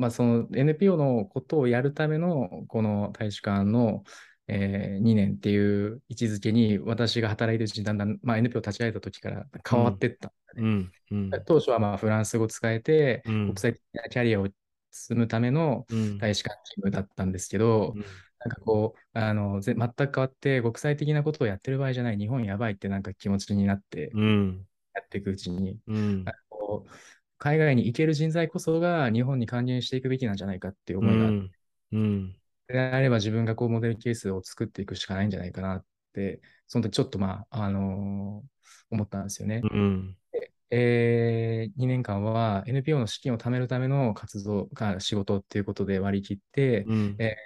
[0.00, 4.04] まあ、その NPO のことをやるための、この大使館の、
[4.48, 10.62] えー2年っていう位置づけに、私が働いてるうちにだんだん、まあ、NPO 立ち上げた時から変わっていったね。
[10.62, 13.46] うんうん当初はまあフランス語を使えて、うん。
[13.48, 14.48] 国際的なキャリアを
[14.90, 16.18] 積むためのうん。
[16.18, 18.00] 大使館勤務だったんですけど、うん。
[18.00, 24.66] なんかこう、あの、ぜ全く変わって、国際的なことをやってる場合じゃない、日本やばいってなんか気持ちになって、うん。
[24.94, 26.22] やっていくうちに、うん。
[26.26, 26.90] あのこう
[27.40, 31.50] 海外に行ける人材こそが日本に還元していくべきなんじゃないかっていう思いがあって、
[31.92, 32.36] うん。
[32.68, 38.42] であれば自分がこうモデルケースを作っていくしかないんじゃないかなって、その時ちょっとまあ、あの
[38.90, 39.62] 思ったんですよね。
[39.64, 40.16] うん。
[40.70, 47.16] えー、2年間は NPO の資金を貯めるための活動が仕事っていうことで割り切って、うん。
[47.18, 47.36] え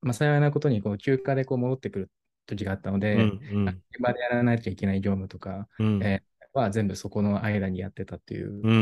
[0.00, 2.10] まあ、幸いなことにこう休暇でこう戻ってくる
[2.46, 6.02] 時があったので、うん現場でやらないといけない業務とか、うん。
[6.02, 8.50] えーは全部そこの間にやってたっていう。
[8.62, 8.76] うんう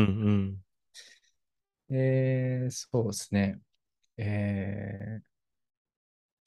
[0.53, 0.57] ん
[1.89, 3.59] えーそうですね。
[4.17, 5.35] えー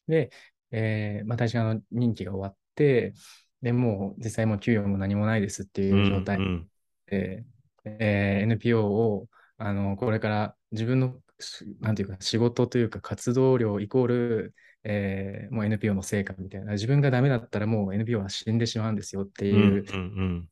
[0.06, 0.30] で、
[0.70, 3.14] えーまあ、大使館の任期が終わって、
[3.62, 6.68] でもう実際もう給与も何もないですってういう状態ん。
[7.06, 7.44] で、
[7.84, 19.58] えー NPO をあのこれから自分のしなんていうか仕事というか活動量イコール、えーもう NPO の成果みたいな自分がダメだったらもう NPO は死んでしまうんですよってうん。
[19.58, 20.48] いううん。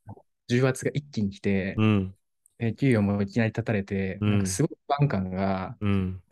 [0.48, 2.14] 重圧が一気に来て、うん。
[2.58, 6.22] えー給与もいきなり立たれて、うんなんかすごい不安感がうん。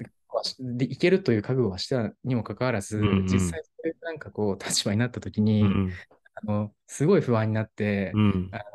[0.58, 5.92] でいけるという覚悟はしたにもかかわらず、うんうん実際そういうなんかこう立場になった時に、うん。
[6.34, 8.50] あのすごい不安になって、うん。
[8.52, 8.74] あの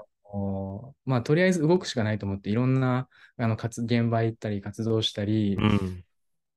[1.06, 5.58] まあ、とりあえず動くしかないと思って、いろんなあの活現場行ったり、活動したり、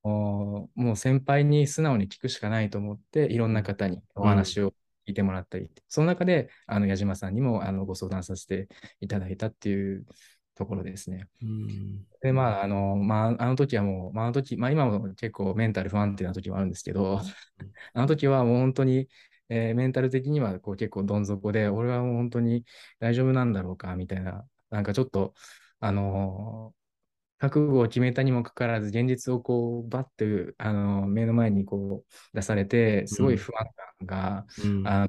[0.05, 4.75] もう先輩に素直に聞くしかないと思って、いろんな方にお話を聞
[5.07, 8.69] いてもらったり、その中であの矢島さんにもあのご相談させて
[9.01, 10.07] いただいたっていう
[10.55, 11.29] ところですね。
[11.43, 12.07] うん。
[12.23, 17.21] で、まあ、あの、まあ、あの時はもう、まあ、あの時、まあ、今も結構メンタル不安定な時もあるんですけど、
[17.95, 19.09] あの時はもう本当に、
[19.49, 22.65] えーメンタル的にはこう結構どん底で、俺はもう本当に
[23.01, 25.35] 大丈夫なんだろうか、みたいな、なんかちょっと、
[25.81, 26.82] あのー
[27.42, 33.66] 覚悟を決めたにもかかわらず、現実をこう、バッて、あのー目の前にこう出されて、すごい不安
[33.98, 34.87] 感が、うん。
[34.87, 35.09] あの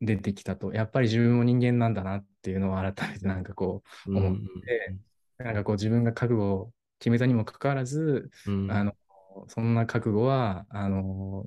[0.00, 4.96] 出てきたと、やっぱり自分も人間なんだなっていうのを改めてなんかこう、思って、
[5.38, 8.70] なんかこう自分が覚悟を決めたにもかかわらず、うん。
[8.70, 8.92] あの、
[9.48, 11.44] そんな覚悟は、あの、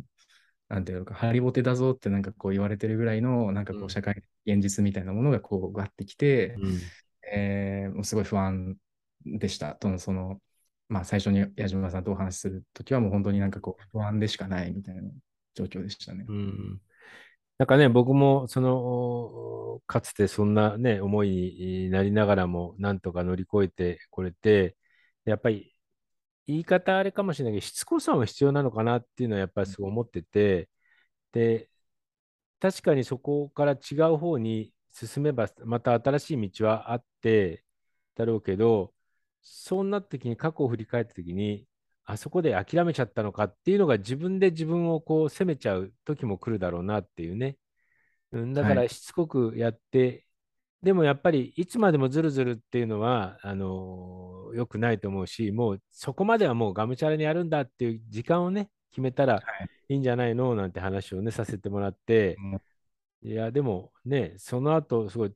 [0.69, 6.81] なんていうのか、ハリボテだぞってなんかこう言われてるぐらいの、なんかこうんう社会現実みたいなものがこう、わってきて、うん。
[7.33, 8.77] えーもうすごい不安
[9.39, 9.75] でした。
[9.75, 10.41] との、その、
[10.89, 15.03] まあ最初に矢島さんとお話しするときはもう本当になんかこう、不安でしかないみたいな
[15.55, 16.25] 状況でしたね。
[16.27, 16.81] うん。
[17.57, 24.77] なんかね、僕も、その、かつてそんなね、思いになりながらも、なんとか乗り越えてこれて、
[25.25, 25.75] やっぱり、
[26.47, 30.69] 言い方あれかもしれないけど、しつこさも必要なのかなっていうのはやっぱりすごい思ってて、
[31.33, 31.69] で、
[32.59, 37.63] 確かにそこから違う方に進めば、また新しい道はあって
[38.15, 38.93] だろうけど、
[39.49, 41.67] そうなった時に過去を振り返った時に、
[42.05, 47.57] あそこで諦めちゃったのかっていうのが自分で自分をこう責めちゃう時も来るだろうなっていうね。
[48.31, 48.75] うん、だかはい。
[48.75, 50.25] らしつこくやって、
[50.81, 59.41] でもやっぱりいつまでもずるずるっていうのはあの良くないと思うし、もうそこまではもうがむしゃらにやるんだっていう時間をね、決めたら
[59.89, 59.95] い。
[59.95, 62.37] いんじゃないのなんて話をね、させてもらって、
[63.21, 65.33] いや、でもね、その後、すごい、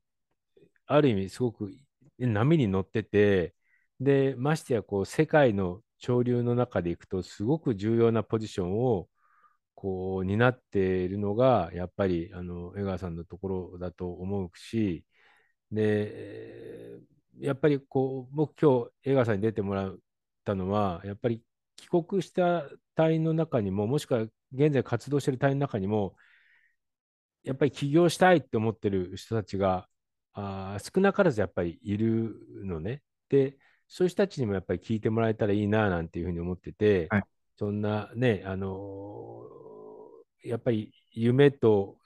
[0.85, 1.71] ある意味、すごく
[2.17, 3.55] 波に乗ってて、
[4.01, 9.09] で、ましてや、こう、世界の潮流の中でいくと、すごく重要なポジションを、
[9.75, 15.05] こう、担っているのが、やっぱり、あの、江川さんのところだと思うし、
[15.71, 16.99] で、
[17.39, 19.97] やっぱり、こう、僕、今日、江川さんに出てもらっ
[20.45, 21.43] たのは、やっぱり、
[21.77, 24.21] 帰国した隊員の中にも、もしくは
[24.53, 26.15] 現在活動している隊員の中にも、
[27.43, 29.87] やっぱり起業したいって思ってる人たちが
[30.33, 33.01] あ少なからずやっぱりいるのね。
[33.29, 33.57] で、
[33.93, 37.23] そういう人たちにもやっぱり聞いてもらえたらいいななんていうふうに思ってて、はい。
[37.57, 41.97] そんなね、あのーやっぱり夢と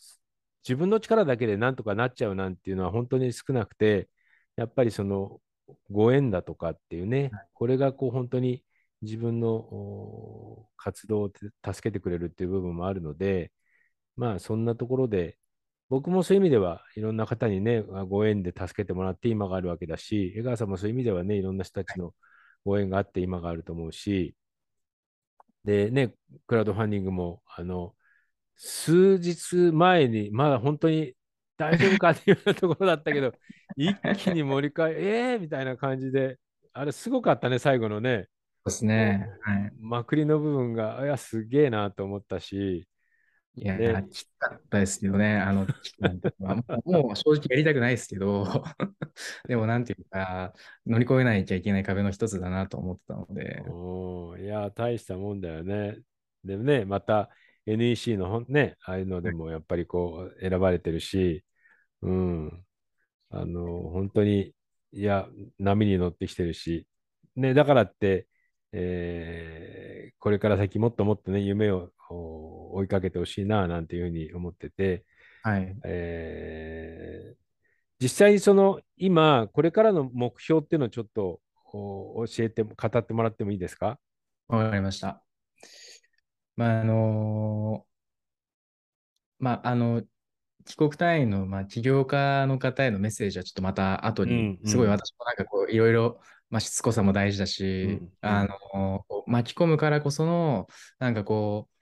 [0.67, 4.09] 自分の力だけでなんとかなっちゃうなんていうのは本当に少なくて、
[4.57, 5.39] やっぱりその
[5.91, 8.61] ご縁だとかっていうね、これがこう本当に
[9.03, 13.53] 自分のお活動を助けてくれるっていう部分もあるので、
[14.17, 15.37] まあそんなところで、
[15.89, 22.13] 僕もそういう意味ではいろんな方にね、ご縁で助けてもらって今があるわけだし、江川さんもそういう意味ではね、いろんな人たちの
[22.65, 24.35] ご縁があって今があると思うし、
[25.63, 26.13] でね、
[26.47, 27.95] クラウドファンディングも、あの、
[28.55, 31.13] 数日前に、まだ本当に
[31.57, 33.33] 大丈夫かっていうようなところだったけど、
[33.75, 36.37] 一気に盛り返え、えーみたいな感じで、
[36.73, 38.27] あれすごかったね、最後のね。
[38.65, 39.29] そうですね。
[39.41, 39.71] はい。
[39.79, 42.87] まくりの部分が、いや、すげえなと思ったし、
[43.57, 45.65] いや、ねきつかったですけどね、あの
[46.85, 48.45] もう正直やりたくないですけど、
[49.47, 50.53] でもなんていうか、
[50.85, 55.97] 乗り越えないきゃいけない壁の一つだなと思ってたので、おーいや、大したもんだよね。
[56.43, 57.29] でもね、また
[57.65, 61.45] NEC のね、ああいうのでもやっぱりこう選ばれてるし、
[62.01, 62.65] うん、
[63.29, 64.53] あの、本当に、
[64.91, 65.27] いや、
[65.59, 66.87] 波に乗ってきてるし、
[67.35, 68.27] ね、だからって、
[68.73, 69.85] えー
[70.25, 72.34] これから先もっともっとね、夢をお
[72.75, 75.05] 追いかけてほしいな、なんていうふうに思ってて、
[75.43, 75.75] はい。
[75.85, 77.35] えー
[77.97, 81.39] 実際にその今、これからの目標っていうのをちょっと
[81.71, 83.97] お教えて、語ってもらってもいいですか？
[84.49, 85.23] わかりました。
[86.57, 87.85] まあ、あの
[89.39, 90.03] まあ、あの、
[90.65, 100.67] 帰国隊員の、まあ、起業家の方へのメッセージはちょっとまた後うんに、うんすごい私もなんかこう、いろいろ、まあ、しつこさも大事だし、うんうんあの、巻き込むからこその、
[100.99, 101.74] なんかこう、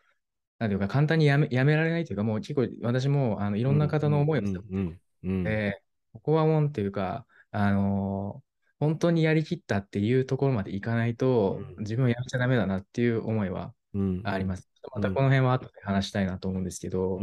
[0.64, 5.82] なんていうか、簡単にやめ、やめられないというか、もう結構私も、あの、いろんな方の思いをうんうんうんで、
[6.14, 11.84] ここはもんっていうか、あのー本当にやりきったっていうところまでいかないと、うん。
[11.84, 14.22] 自分はやめちゃダメだなっていう思いはうん。
[14.26, 14.70] あります。
[14.94, 15.02] うん。
[15.02, 17.22] またこの辺は後で話したいなと思うんですけど、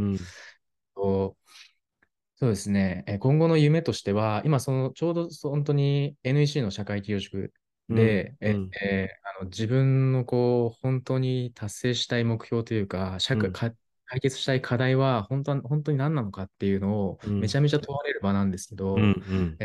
[0.95, 7.53] そうですね、え今後の夢としては、今その、ちょうどそ本当に NEC の社会企業塾
[7.95, 8.69] で、えうん。
[8.81, 13.53] えあの自分のこう、本当に達成したい目標というか、社会、うん。
[13.53, 13.71] か
[14.05, 17.39] 解決したい課題は本当は本当に何なのかっていうのをうん。
[17.39, 19.57] めちゃめちゃ問われる場なんですけど、うん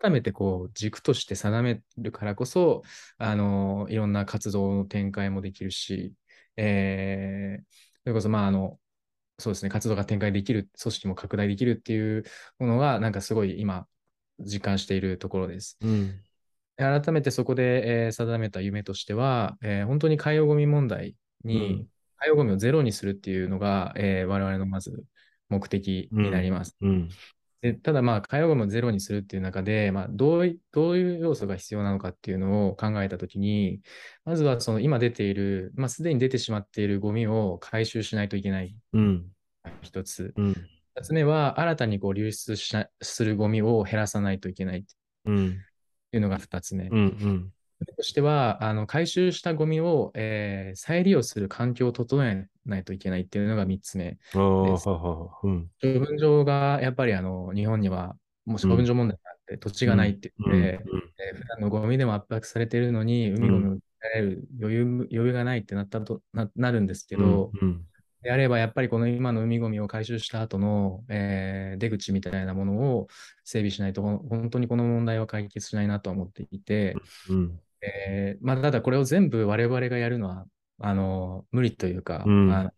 [0.00, 2.82] 改めてこう軸として定めるからこそ、
[3.18, 6.14] あのいろんな活動の展開もできるし、
[6.56, 7.64] えー
[8.04, 8.78] それこそ、まあ、あの、
[9.38, 12.24] そうですね、活動が展開できる、組織も拡大できるっていう
[12.58, 13.86] ものが、なんかすごい今、
[14.38, 15.76] 実感しているところです。
[15.82, 16.20] うん
[16.78, 21.86] 改めてそこで、えー定めた夢としては、えー本当に海洋ゴミ問題に、
[22.18, 25.04] 海洋ゴミをゼロにするっていうのが、えー我々のまず
[25.48, 26.76] 目的になります。
[26.80, 27.08] うん。
[27.60, 33.80] でただ、まあ、海洋ゴミをゼロにするっていう中で、まあ、どういどういう要素が必要なのかっていうのを考えたときに、
[34.24, 38.76] まずはその今出ている、まあ、すでに出てしまっているゴミを回収しないといけない。
[38.92, 39.26] うん。
[39.82, 40.32] 一つ。
[40.36, 40.54] うん。
[40.94, 44.84] 二つ目は、新たにこう流出しなするゴミを減らさないといけない。
[45.24, 45.58] うん
[46.12, 46.88] いうのが二つ目。
[46.88, 47.52] うんうん。
[47.96, 54.12] としては、あの回収したゴミを、えー再利用する環境を整えないといけないっていうのが3つ目。
[54.12, 54.18] で
[54.78, 54.88] す
[55.82, 60.80] 処分場がやっぱりあの日本にはもう処分場問題があって、土地がないって言って、
[61.20, 67.84] えー普段のゴミでも圧迫されているのに、海ゴミを捨てられる余裕余裕がないってなったとななるんですけど、うん
[68.28, 73.06] であればやっぱりこの今の海ゴミを回収した後の、えー出口みたいなものを
[73.42, 76.94] 整備しないと、本当にこの問題は解決しないなとは思っていて、
[77.30, 77.58] うん。
[77.80, 80.44] えーまあ、ただこれを全部我々がやるのは、
[80.78, 82.52] あの、無理というか、うん。
[82.52, 82.70] あの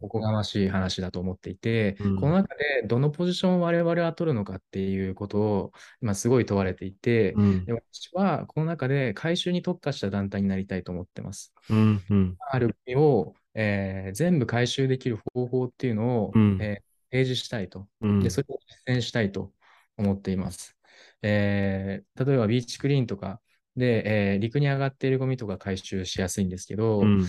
[0.00, 2.16] おこがましい話だと思っていて、うん。
[2.16, 7.64] この中でどのポジションを我々は取るのかっていうことを今すごい問われていて、うん。
[7.64, 11.54] で私はこの中で回収に特化した団体になりたいと思ってます。
[11.70, 12.36] うんうん。
[12.50, 17.88] ある国を、えー全部回収できる方法っていうのを、うんえー提示したいと。
[18.02, 19.50] うんで、それを実践したいと
[19.96, 20.76] 思っています。
[21.22, 23.40] えー例えばビーチクリーンとか
[23.76, 27.26] で、えー陸に上がっているゴミとか回収しやすいんですけど、うん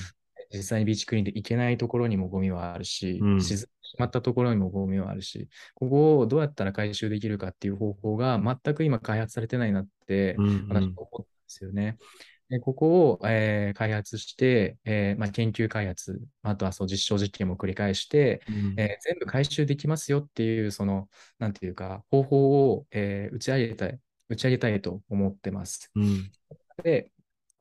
[0.51, 11.97] 実際にビーチクリーンで行けないところにもゴミはあるし、うん沈んでしまったところにもゴミはあるし、ここをどうやったら回収できるかっていう方法が全く今開発されてないなって、うん私は思ったんですよね。
[12.49, 18.73] でここを、えー開発して、えーまあ、研究開発、あとはそう実証実験も繰り返して、うん。
[18.77, 25.91] えー全部回収できますよっていう、その、なんていうか、方法を、えー打ち上げたい、打ち上げたいと思ってます。
[25.95, 26.31] うん。
[26.83, 27.11] で、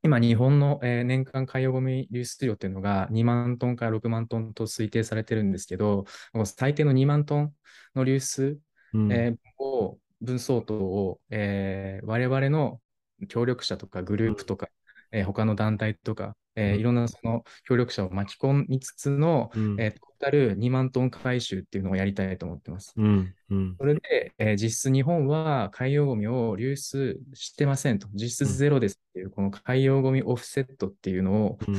[0.03, 6.07] 今、日本の、えー年間海洋ゴミ流出量っていうのが2万トンから6万トンと推定されてるんですけど、
[6.47, 7.55] 最低の2万トン
[7.95, 8.59] の流出、
[8.95, 9.13] うん。
[9.13, 12.81] えーを分相当を、えー我々の
[13.27, 14.69] 協力者とかグループとか、
[15.13, 16.81] えー他の団体とか、えーうん。
[16.81, 19.81] いろんなその協力者を巻き込みつつの、うん。
[19.81, 22.93] えートータル2万トン回収っていうのをやりたいと思ってます。
[22.97, 23.33] うん。
[23.51, 23.77] うん。
[23.79, 31.75] それで、えー実質日本は海洋ゴミを流出してませんと、実質ゼロですっていう、この海洋ゴミオフセットっていうのをうん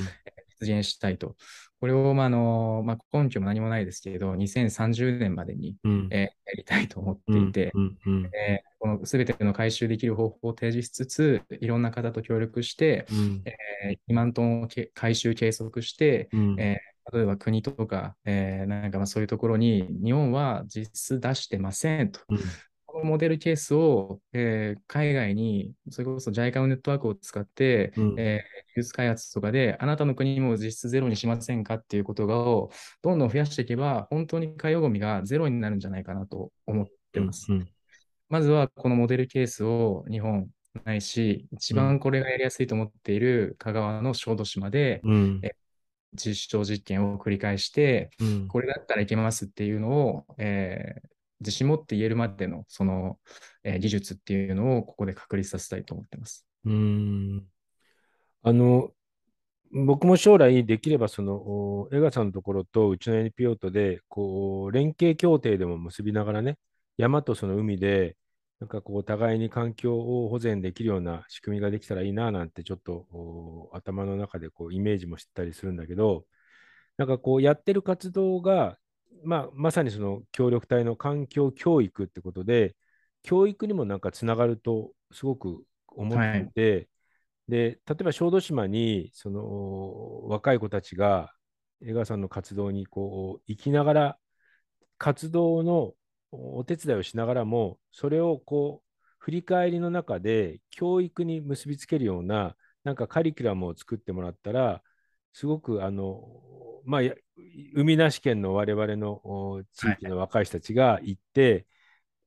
[0.60, 1.36] 実現したいと。
[1.80, 6.08] これを、まああのまあ、根拠も何もないですけど、2030年までに、うん。
[6.12, 13.42] えーやりたいと思っていて、うんうんえーこの全ての回収できる方法を提示しつつ、いろんな方と協力して、うん。
[13.46, 16.60] えー2万トンをけ回収計測して、うん。
[16.60, 22.20] えー例えば国とか、えーなんかまあそういうところに日本は実質出してませんと。
[23.04, 28.20] モデルケースを、えー海外に、それこそ JICA のネットワークを使って、うん。
[28.20, 37.52] えー技術開発とかで、あなたの国も実質ゼロにしませんかっていうことをどんどん増やしていけば、本当に海洋ゴミがゼロになるんじゃないかなと思ってます。
[37.52, 37.68] うん
[38.30, 40.48] まずはこのモデルケースを日本
[40.86, 45.40] ないし、一番これがやりやすいと思っている香川の小豆島でうん。
[45.42, 45.56] え
[46.14, 48.48] 実証実験を繰り返して、うん。
[48.48, 53.20] これだったらいけますっていうのを、えー自信持って言えるまでのその、
[53.64, 56.46] えー技術っていうのをここで確立させたいと思ってます。
[56.66, 57.46] うん
[58.42, 58.92] あの、
[59.72, 66.58] 僕も将来できれば、その、江川さんのところとうちの NPO とで、こう、連携協定でも結びながらね、
[66.98, 68.18] 山とその海で、
[68.60, 76.26] なんかこう、互いに環境を保全できるような仕組みができたらいいな、なんてちょっと頭の中でこうイメージもしてたりするんだけど、
[76.98, 78.78] なんかこう、やってる活動が、
[79.24, 82.76] まあ、まさにその協力隊の環境教育ってことで、
[83.24, 86.48] 教育にもなんかつながるとすごく思ってい。
[86.52, 86.90] て、
[87.48, 91.34] で、例えば小豆島にその若い子たちが
[91.82, 94.18] 江川さんの活動にこう生きながら、
[94.98, 95.94] 活動の
[96.32, 104.82] お手伝いをしながらも、それをこう振り返りの中で教育に結びつけるような、なんかカリキュラムを作ってもらったら、
[105.34, 107.02] すごくあの、まあ、
[107.76, 111.66] 海なし県の我々の地域の若い人たちが行って、はい、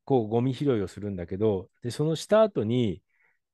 [0.04, 3.02] こうゴミ拾いをするんだけど、でそのした後に、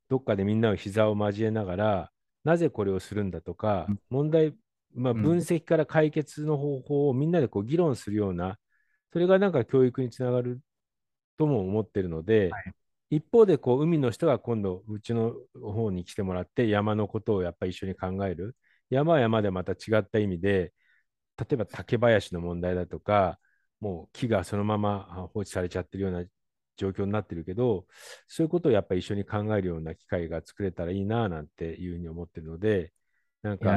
[0.08, 2.12] どっかでみんなを膝を交えながら、
[2.44, 4.54] なぜこれをするんだとか、問題、
[4.94, 8.58] まあ、分析から解決の方法をみんなでこう議論するような、
[9.12, 10.60] それがなんか教育につながる
[11.36, 12.72] とも思ってるので、はい、
[13.16, 18.56] 一方でこう海の人が今度うちの方に来てもらって山のことをやっぱり一緒に考える。
[18.90, 20.72] 山は山でまた違った意味で
[21.38, 23.38] 例えば竹林の問題だとか
[23.80, 26.24] もう木がそのまま放置されちゃってるような
[26.76, 27.86] 状況になってるけど
[28.26, 32.92] そういうことをやっぱり一緒に考えるような機会が作れたらいいななんていうふうに思ってるので
[33.42, 33.76] なんか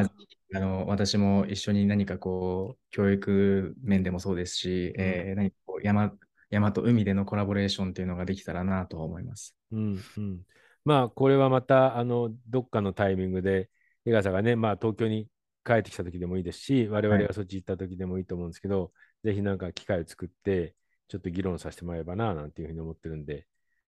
[0.53, 6.11] あの私も一緒に何かこう教育面でもそうですし、うん、えー、何かこう山
[6.49, 9.55] 山と海でのコラボレーションっていうのができたらなと思います。
[9.71, 10.41] うんうん、
[10.83, 13.69] まあこれはまたあのどっかのタイミングで
[14.05, 15.27] 江川さんがね、まあ、東京に
[15.65, 18.89] 帰ってきた時でもいいですし我々がそっち行った時でもいいと思うんですけど、は
[19.23, 20.75] い、ぜひなんか機会を作って
[21.07, 23.45] ちょっと議論させてもらえばななんていうふうに思ってるんで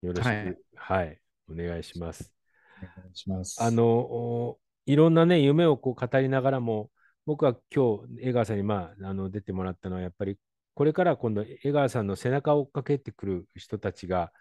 [0.01, 2.33] よろしく、はい、はい、お願いします。
[2.81, 3.61] お願いします。
[3.61, 6.89] あのいろんなね夢をこう語りながらも
[7.25, 10.37] 僕は今日江川さんに、まあ、あの出てもらったのはやっぱり
[10.75, 14.31] これから今度、江川さんの背中を追っかけてくる人たちが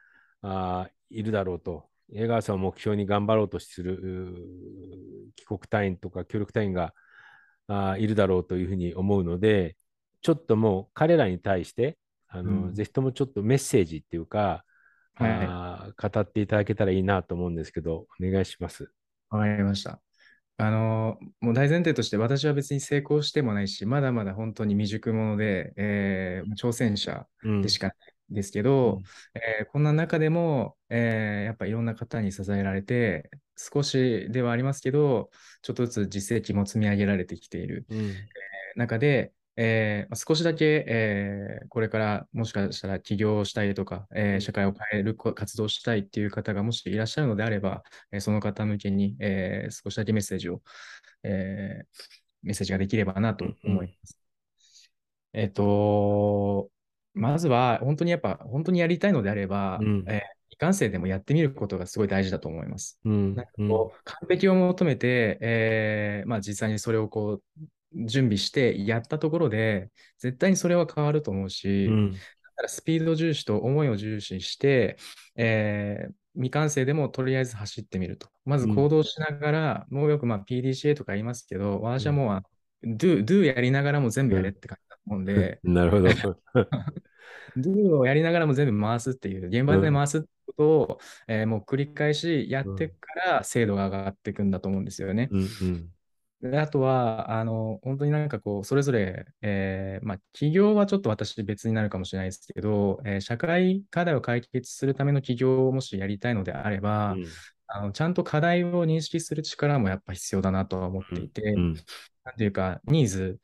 [0.40, 4.34] あいるだろうと、江川さんを目標に頑張ろうとする
[5.36, 6.94] 帰国隊員とか協力隊員が
[7.72, 9.76] あいるだろうというふうに思うので、
[10.22, 11.98] ちょっともう彼らに対して、
[12.28, 14.64] あの、うん、ぜひともちょっとメッセージっていうか、
[15.14, 18.90] はい、あ語っていただけたらいいなと思うんですけど、お願いします。
[19.30, 20.00] わかりました。
[20.58, 27.26] あの、もう大前提として私は別に成功してもないし、まだまだ本当に未熟者で、えー、挑戦者
[27.62, 27.96] でしかない
[28.32, 29.02] ですけど、うん、
[29.34, 35.30] えー、こんな中でも、えー、やっぱいろんな方に支えられて、少しではありますけど、
[35.62, 50.62] ちょっとずつ実績も積み上げられてきている、うん、えー、中で、えー、少しだけ、えー、これからもしかしたら起業したいとか、えー、社会を変える活動したいっていう方がもしいらっしゃるのであれば、えその方向けに、え少しだけメッセージを、
[51.22, 51.82] え
[52.42, 54.18] メッセージができればなと思います。
[55.34, 56.70] うん、えっ、と、
[57.14, 63.00] まずは本当にやっぱ本当にやりたいのであれば、うん、え未完成でもやってみることがすごい大事だと思います。
[63.04, 72.18] うん、なんかこう完璧を求めて、えまあ、実際にそれをこう準備してやったところで、絶対にそれは変わると思うし、うん、だ
[72.56, 74.96] からスピード重視と思いを重視して、
[75.36, 78.28] えー、未完成でもとりあえず走ってみると。
[78.44, 82.42] まず行動しながら、うん、もうよくまあ PDCA とか言いますけど、私はも
[82.82, 86.08] う、うん、do, do やりながらも全部やれって感じ思うんで、 なるほど。
[87.56, 90.98] do をやりながらも全部回すっていう、現場で回すってことを、
[91.28, 92.96] えー、もう繰り返しやってか
[93.26, 95.28] ら精度が上がっていくんだと思うんですよね。
[95.30, 95.88] うんうん。
[96.42, 107.26] であとは、あの、本当になんかこう、それぞれ、えー、まあ、企業はちょっと私別になるかもしれないですけど、えー、社会課題を解決するための企業をもしやりたいのであれば、うん、
[107.68, 111.74] あのちゃんと課題を認識する力もやっぱ必要だなとは思っていて、うん、
[112.24, 113.38] なんていうか、ニーズ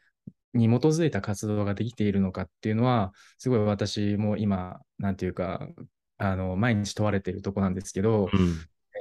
[0.55, 5.69] に基づいた活動ができているのかっていうのは、すごい私も今、なんていうか、
[6.19, 8.57] あの、毎日問われているとこなんですけど、うん。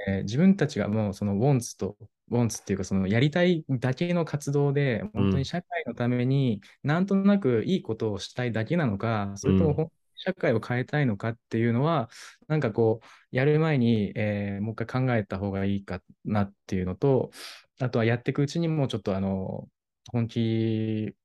[0.07, 1.97] えー、自分たちがもうそのウォンツと、
[2.29, 12.09] ウォンツっていうかそのやりたいだけの活動で、本当に社会のためになんとなくいいことをしたいだけなのか、それとも社会を変えたいのかっていうのは、
[12.47, 17.31] なんかこう、やる前に、えー、もう一回考えた方がいいかなっていうのと、
[17.79, 19.67] あとはやっていくうちにもちょっとあの、
[20.11, 21.15] 本気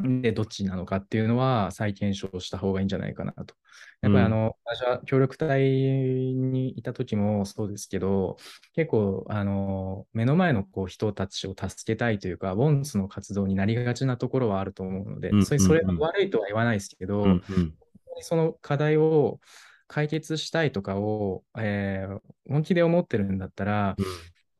[0.00, 3.54] でどっちなのかっていうのは再検証した方がいいんじゃないかなと。
[4.00, 8.36] やっぱりあの、うん、私は協力隊にいた時もそうですけど、
[8.74, 17.74] 結構あの目の前のこう人たちを助けたいというか、ウォンツの活動になりがちなところはあると思うので、うん、それそれが悪いとは言わないですけど、うんうん、
[18.20, 19.40] その課題を
[19.88, 22.18] 解決したいとかを、えー、
[22.48, 23.96] 本気で思ってるんだったら、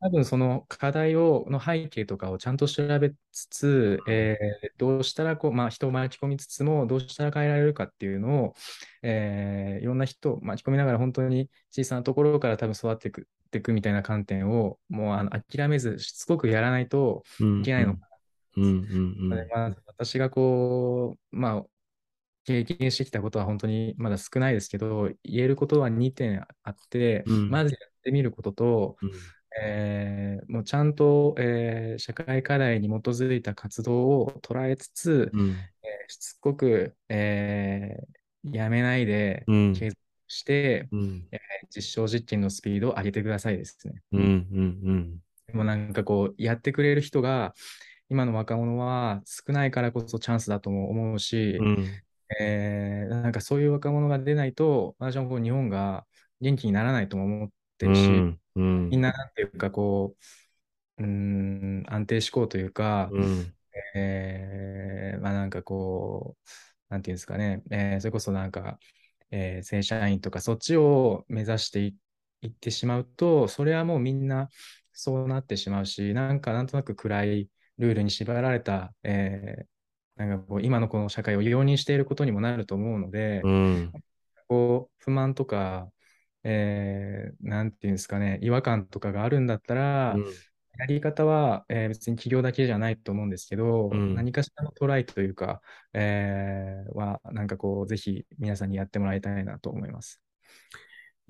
[0.01, 8.55] 多分その課題をの背景とかをちゃんと調べつつ、えー、どうしたらこう、まあ、人を巻き込みつつも、どうしたら変えられるかっていうのを、
[9.03, 19.77] えー、いろんな人を巻き込みながら本当に小さなところから多分育っていくていくみたいな観点を、もうあの諦めず、しつこくやらないといけないのかな。
[19.87, 21.65] 私がこう、まあ、
[22.45, 29.11] 経験してきたことは本当にまだ少ないですけど、言えることは2点あって、うん、まずやってみることと、うん
[29.63, 35.69] えーもうちゃんと、えー社会課題に基づいた活動を捉えつつ、うん。
[35.83, 38.19] えーしつこく、えー
[38.53, 39.75] やめないでうん。
[39.75, 41.29] 継続して、うん。
[41.75, 44.03] 実証実験のスピードを上げてくださいですね。
[44.13, 44.21] うん。
[44.21, 44.25] う
[44.93, 45.23] ん。
[45.47, 47.55] でもなんかこう、やってくれる人が、
[48.11, 52.03] 今の若者は少ないからこそチャンスだとも思うし、うん。
[52.41, 56.07] えーなんかそういう若者が出ないと、私はこう日本が
[56.41, 58.41] 元気にならないとも思ってうるし、ん。
[58.57, 58.91] うん。
[58.91, 60.17] みんななんていうかこ
[60.99, 63.55] う、うーん、安定志向というか、うん。
[63.95, 66.49] えーまあなんかこう、
[66.91, 68.79] なんていうんですかね、えーそれこそなんか、
[69.31, 71.97] えー正社員とかそっちを目指してい
[72.43, 74.49] いってしまうと、それはもうみんな
[74.93, 79.67] そうなってしまうし、なんかなんとなく暗いルールに縛られた、えー
[80.17, 83.97] なんかこう今のこの社会を容認していることにもなると思うので、うん。
[84.49, 85.91] こう不満とか、
[86.45, 90.17] えーなんていうんですかね、違和感とかがあるんだったら、
[90.79, 95.61] やり方は、えー別に企業だけじゃないと思うんですけど、うん何かしらのトライというか、
[95.93, 100.21] えーは、なんかこう、ぜひ皆さんにやってもらいたいなと思います。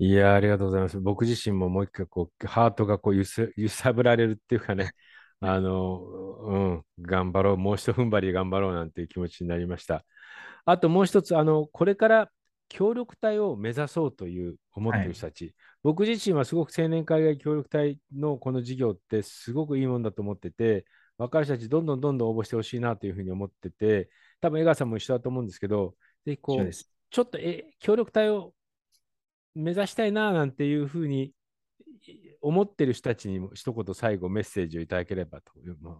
[0.01, 0.99] いやー、ありがとうございます。
[0.99, 4.91] 僕自身ももう一回こう、ハートがこう揺す 揺さぶられるっていうかね、
[5.41, 5.99] あの、
[6.41, 10.05] うん、頑張ろう、もう一踏ん張り頑張ろうなんていう気持ちになりました。
[10.65, 12.31] あともう一つ、あの、これから
[12.69, 20.85] 協力隊を目指そうという思っている人たち、僕自身はすごく青年海外協力隊のこの事業ってすごくいいもんだと思ってて、
[21.17, 24.09] 若い人たちどんどんどんどん応募してほしいなというふうに思ってて、
[24.39, 25.95] 多分江川さんも一緒だと思うんですけど、
[26.25, 26.71] ぜひこう。
[27.11, 28.53] ちょっとえ協力隊を
[29.55, 31.33] 目指したいななんていうふうに
[32.41, 35.51] 思ってる人たちにも一言最後メッセージをいただければと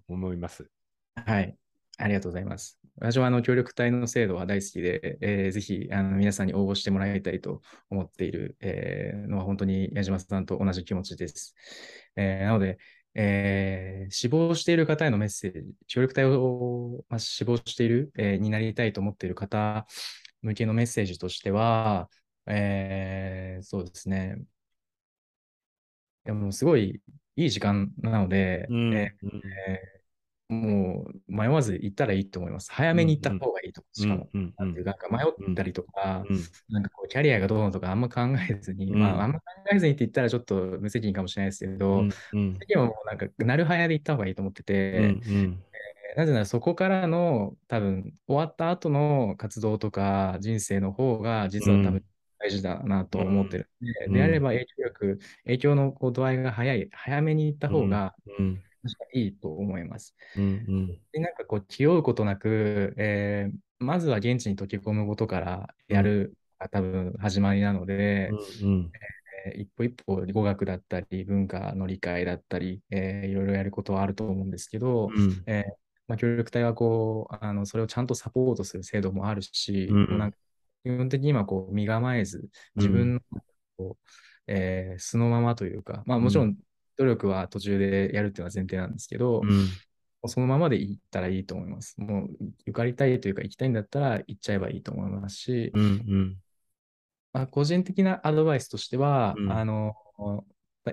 [0.08, 0.70] 思います。
[1.16, 1.58] はい。
[2.00, 2.80] ありがとうございます。
[2.98, 11.56] 私はあの協力隊の制度は大好きで、えーぜひあの皆さんに応募してもらいたいと思っている、えーのは本当に矢島さんと同じ気持ちです。
[12.16, 12.78] えーなので、
[13.16, 19.86] えー死亡している方へのメッセージ、協力隊を、まあ、死亡している、えーになりたいと思っている方
[20.42, 22.10] 向けのメッセージとしては、
[22.48, 24.36] えーそうですね。
[26.26, 27.02] いやもうすごい
[27.36, 29.28] いい時間なので、うんえー
[29.68, 29.99] えー
[30.50, 32.72] もう迷わず行ったらいいと思います。
[32.72, 33.84] 早めに行った方がいいと。
[33.94, 35.20] しかも、うんなんていうか、迷
[35.52, 36.40] ったりとか、うん。
[36.70, 39.00] なんかこう、キャリアがどうのとかあんま考えずに、うん。
[39.00, 42.60] まあ、あんま考えずにって言ったらちょっと無責任かもしれないですけど、うんうん。
[42.68, 45.16] でももうなんか、なるはやで行った方がいいと思ってて、
[46.16, 52.06] なぜならそこからの多分、終わった後の活動とか人生の方が実は多うん分
[52.40, 54.14] 大事だなと思ってるんで、うん。
[54.14, 58.64] であれば影響力、影響のこう度合いが早い、早めに行った方がうん
[59.14, 60.16] いいと思います。
[60.38, 68.30] うんで、なんかこう、気負うことなく、えーまずは現地に溶け込むことからやるが多分始まりなので、
[68.62, 68.92] うん
[69.46, 75.44] えー一歩一歩語学だったり、文化の理解だったり、えーいろいろやることはあると思うんですけど、うん。
[75.48, 75.72] えー
[76.08, 80.38] まあ、協力隊はこう、あの、それをちゃんとサポートする制度もあるし、うんもうなんか
[80.84, 83.22] 基本的にはこう、身構えず、自分の
[83.78, 84.10] こう、
[84.48, 86.58] えー素のままというか、まあもちろん
[87.00, 89.70] 努力は途中でやるっていうのは前提なんですけど、うん
[90.28, 91.96] そのままで行ったらいいと思います。
[91.98, 92.30] もう、
[92.64, 96.38] 受かりたいというか、行きたいんだったら行っちゃえばいいと思いますし、うんうん
[97.32, 99.94] まあ、個人的なアドバイスとしては、うんあの、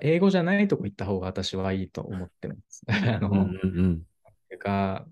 [0.00, 2.84] 英語じゃないとこ行った方が私はいいと思ってます。
[2.86, 4.02] あの、うんうん
[4.48, 5.09] ていうか、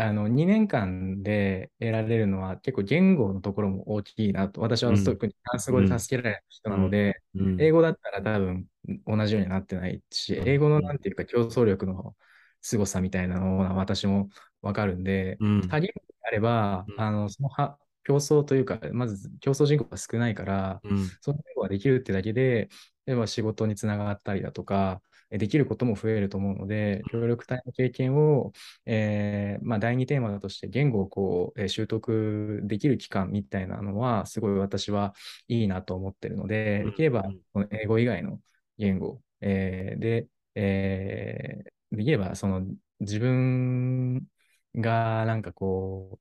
[0.00, 4.60] あの、2年間で得られるのは結構言語のところも大きいなと。
[4.60, 5.04] 私はうん。
[5.04, 7.58] 特にフランス語で助けられる人なので、うん。
[7.58, 8.66] 英語だったら多分
[9.06, 10.46] 同じようになってないし、うん。
[10.46, 12.16] 英語のなんていうか競争力の
[12.62, 14.28] 凄さみたいなのは私も
[14.62, 15.60] わかるんで、うん。
[15.68, 16.94] 多言語であれば、うん。
[16.96, 21.18] あの、そのは競争というか、まず競争人口が少ないから、うん。
[21.20, 22.68] その言語ができるってだけで、
[23.06, 28.52] 例えば仕事につながったりだとか、えできることも増えると思うので、協力隊の経験を、
[28.86, 35.14] えーまあ、第二テーマだとして言語をこう、えー習得できる期間みたいなのは、すごい私は
[35.48, 36.90] いいなと思ってるので、うん。
[36.90, 37.24] できれば
[37.70, 38.40] 英語以外の
[38.78, 42.66] 言語、えーで、えーできればその
[43.00, 44.26] 自分
[44.74, 46.18] がなんかこ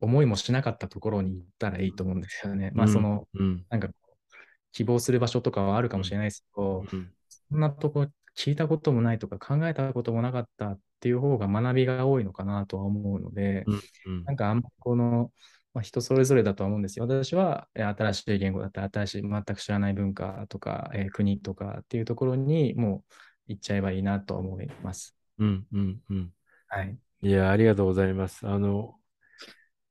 [0.00, 2.70] う、思いもしなかったところに行ったらいいと思うんですよね。
[2.74, 3.66] まあその、うん。
[3.68, 4.28] なんかこう
[4.72, 7.12] 希望する場所とかはあるかもしれないですけど、うん。
[7.50, 8.06] そんなとこ
[8.38, 13.74] 聞いたこともないとか考えたこともなかったっていう方が学びが多いのかなとは思うので、う
[14.12, 15.32] んなんかあんまこの、
[15.74, 17.06] まあ、人それぞれだとは思うんですよ。
[17.06, 23.14] 私はえー新しい言語だったり、新しい全く知らない文化とか、えー国とかっていうところにもう
[23.48, 25.16] 行っちゃえばいいなと思います。
[25.38, 26.32] うんうんうん
[26.68, 26.96] はい。
[27.22, 28.46] いや、ありがとうございます。
[28.46, 28.94] あの、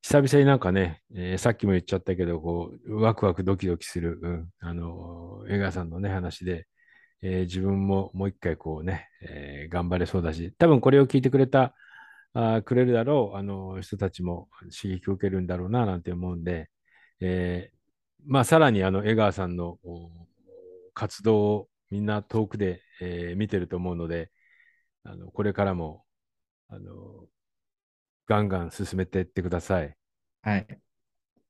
[0.03, 6.67] 久々になんかね、えーさっきも言っちゃったけど、こう、ワクワクドキドキする、うん、あの、江川さんのね、話で、
[7.21, 11.75] えー自分ももう一回こうね、えー頑張れそうだし、多分これを聞いてくれた、
[12.33, 14.49] あくれるだろう、あの人たちも
[14.81, 16.69] 刺激を受けるんだろうな、なんて思うんで、
[17.21, 17.77] えー
[18.25, 19.79] まあ、さらにあの江川さんの
[20.93, 24.31] 活動をみんな遠くで、えー見てると思うので、
[25.03, 26.05] あのこれからも
[26.69, 27.27] あの
[28.27, 29.97] ガンガン進めていってください。
[30.41, 30.81] はい。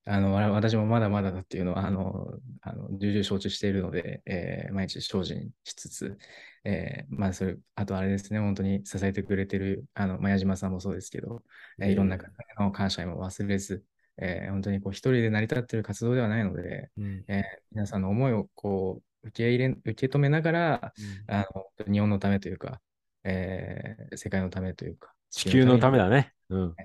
[0.10, 2.28] あの、わ私もまだまだだっていうのは、あの、
[2.62, 6.18] あの重々承知しているので、えー毎日精進しつつ、
[6.64, 11.44] えーまあ、それ、あとあれですね、本当に支えてくれてる、あの、まあ矢島さんもそうですけど、
[11.82, 13.84] えーいろんな方への感謝も忘れず、
[14.18, 17.26] えー本当にこう、一人で成り立っている活動ではないので、うん。
[17.28, 20.94] えー皆さんの思いをこう、受け入れ、受け止めながら、
[21.28, 21.46] あ
[21.86, 22.80] の、日本のためというか、
[23.26, 26.34] えー世界のためというか、地球のためにだね。
[26.50, 26.76] うん。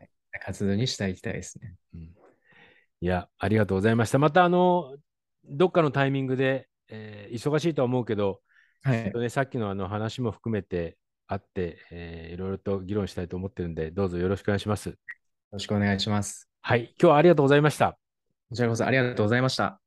[0.45, 1.77] 活動にしていきたいですね。
[1.95, 2.11] うん
[3.03, 4.21] いや、ありがとうございました。
[4.21, 4.97] また、あの、
[5.45, 8.41] どっかのタイミングで、えー忙しいとは思うけど、
[8.85, 9.13] はい。
[9.13, 10.97] ね、さっきのあの話も含めて
[11.27, 14.91] あって、えーいろいろと議論したいと思ってるんで、どうぞよろしくお願いします。
[14.91, 14.95] よ
[15.51, 16.49] ろしくお願いします。
[16.61, 17.99] はい、今日はありがとうございました。
[18.51, 19.82] こちらこそありがとうございました。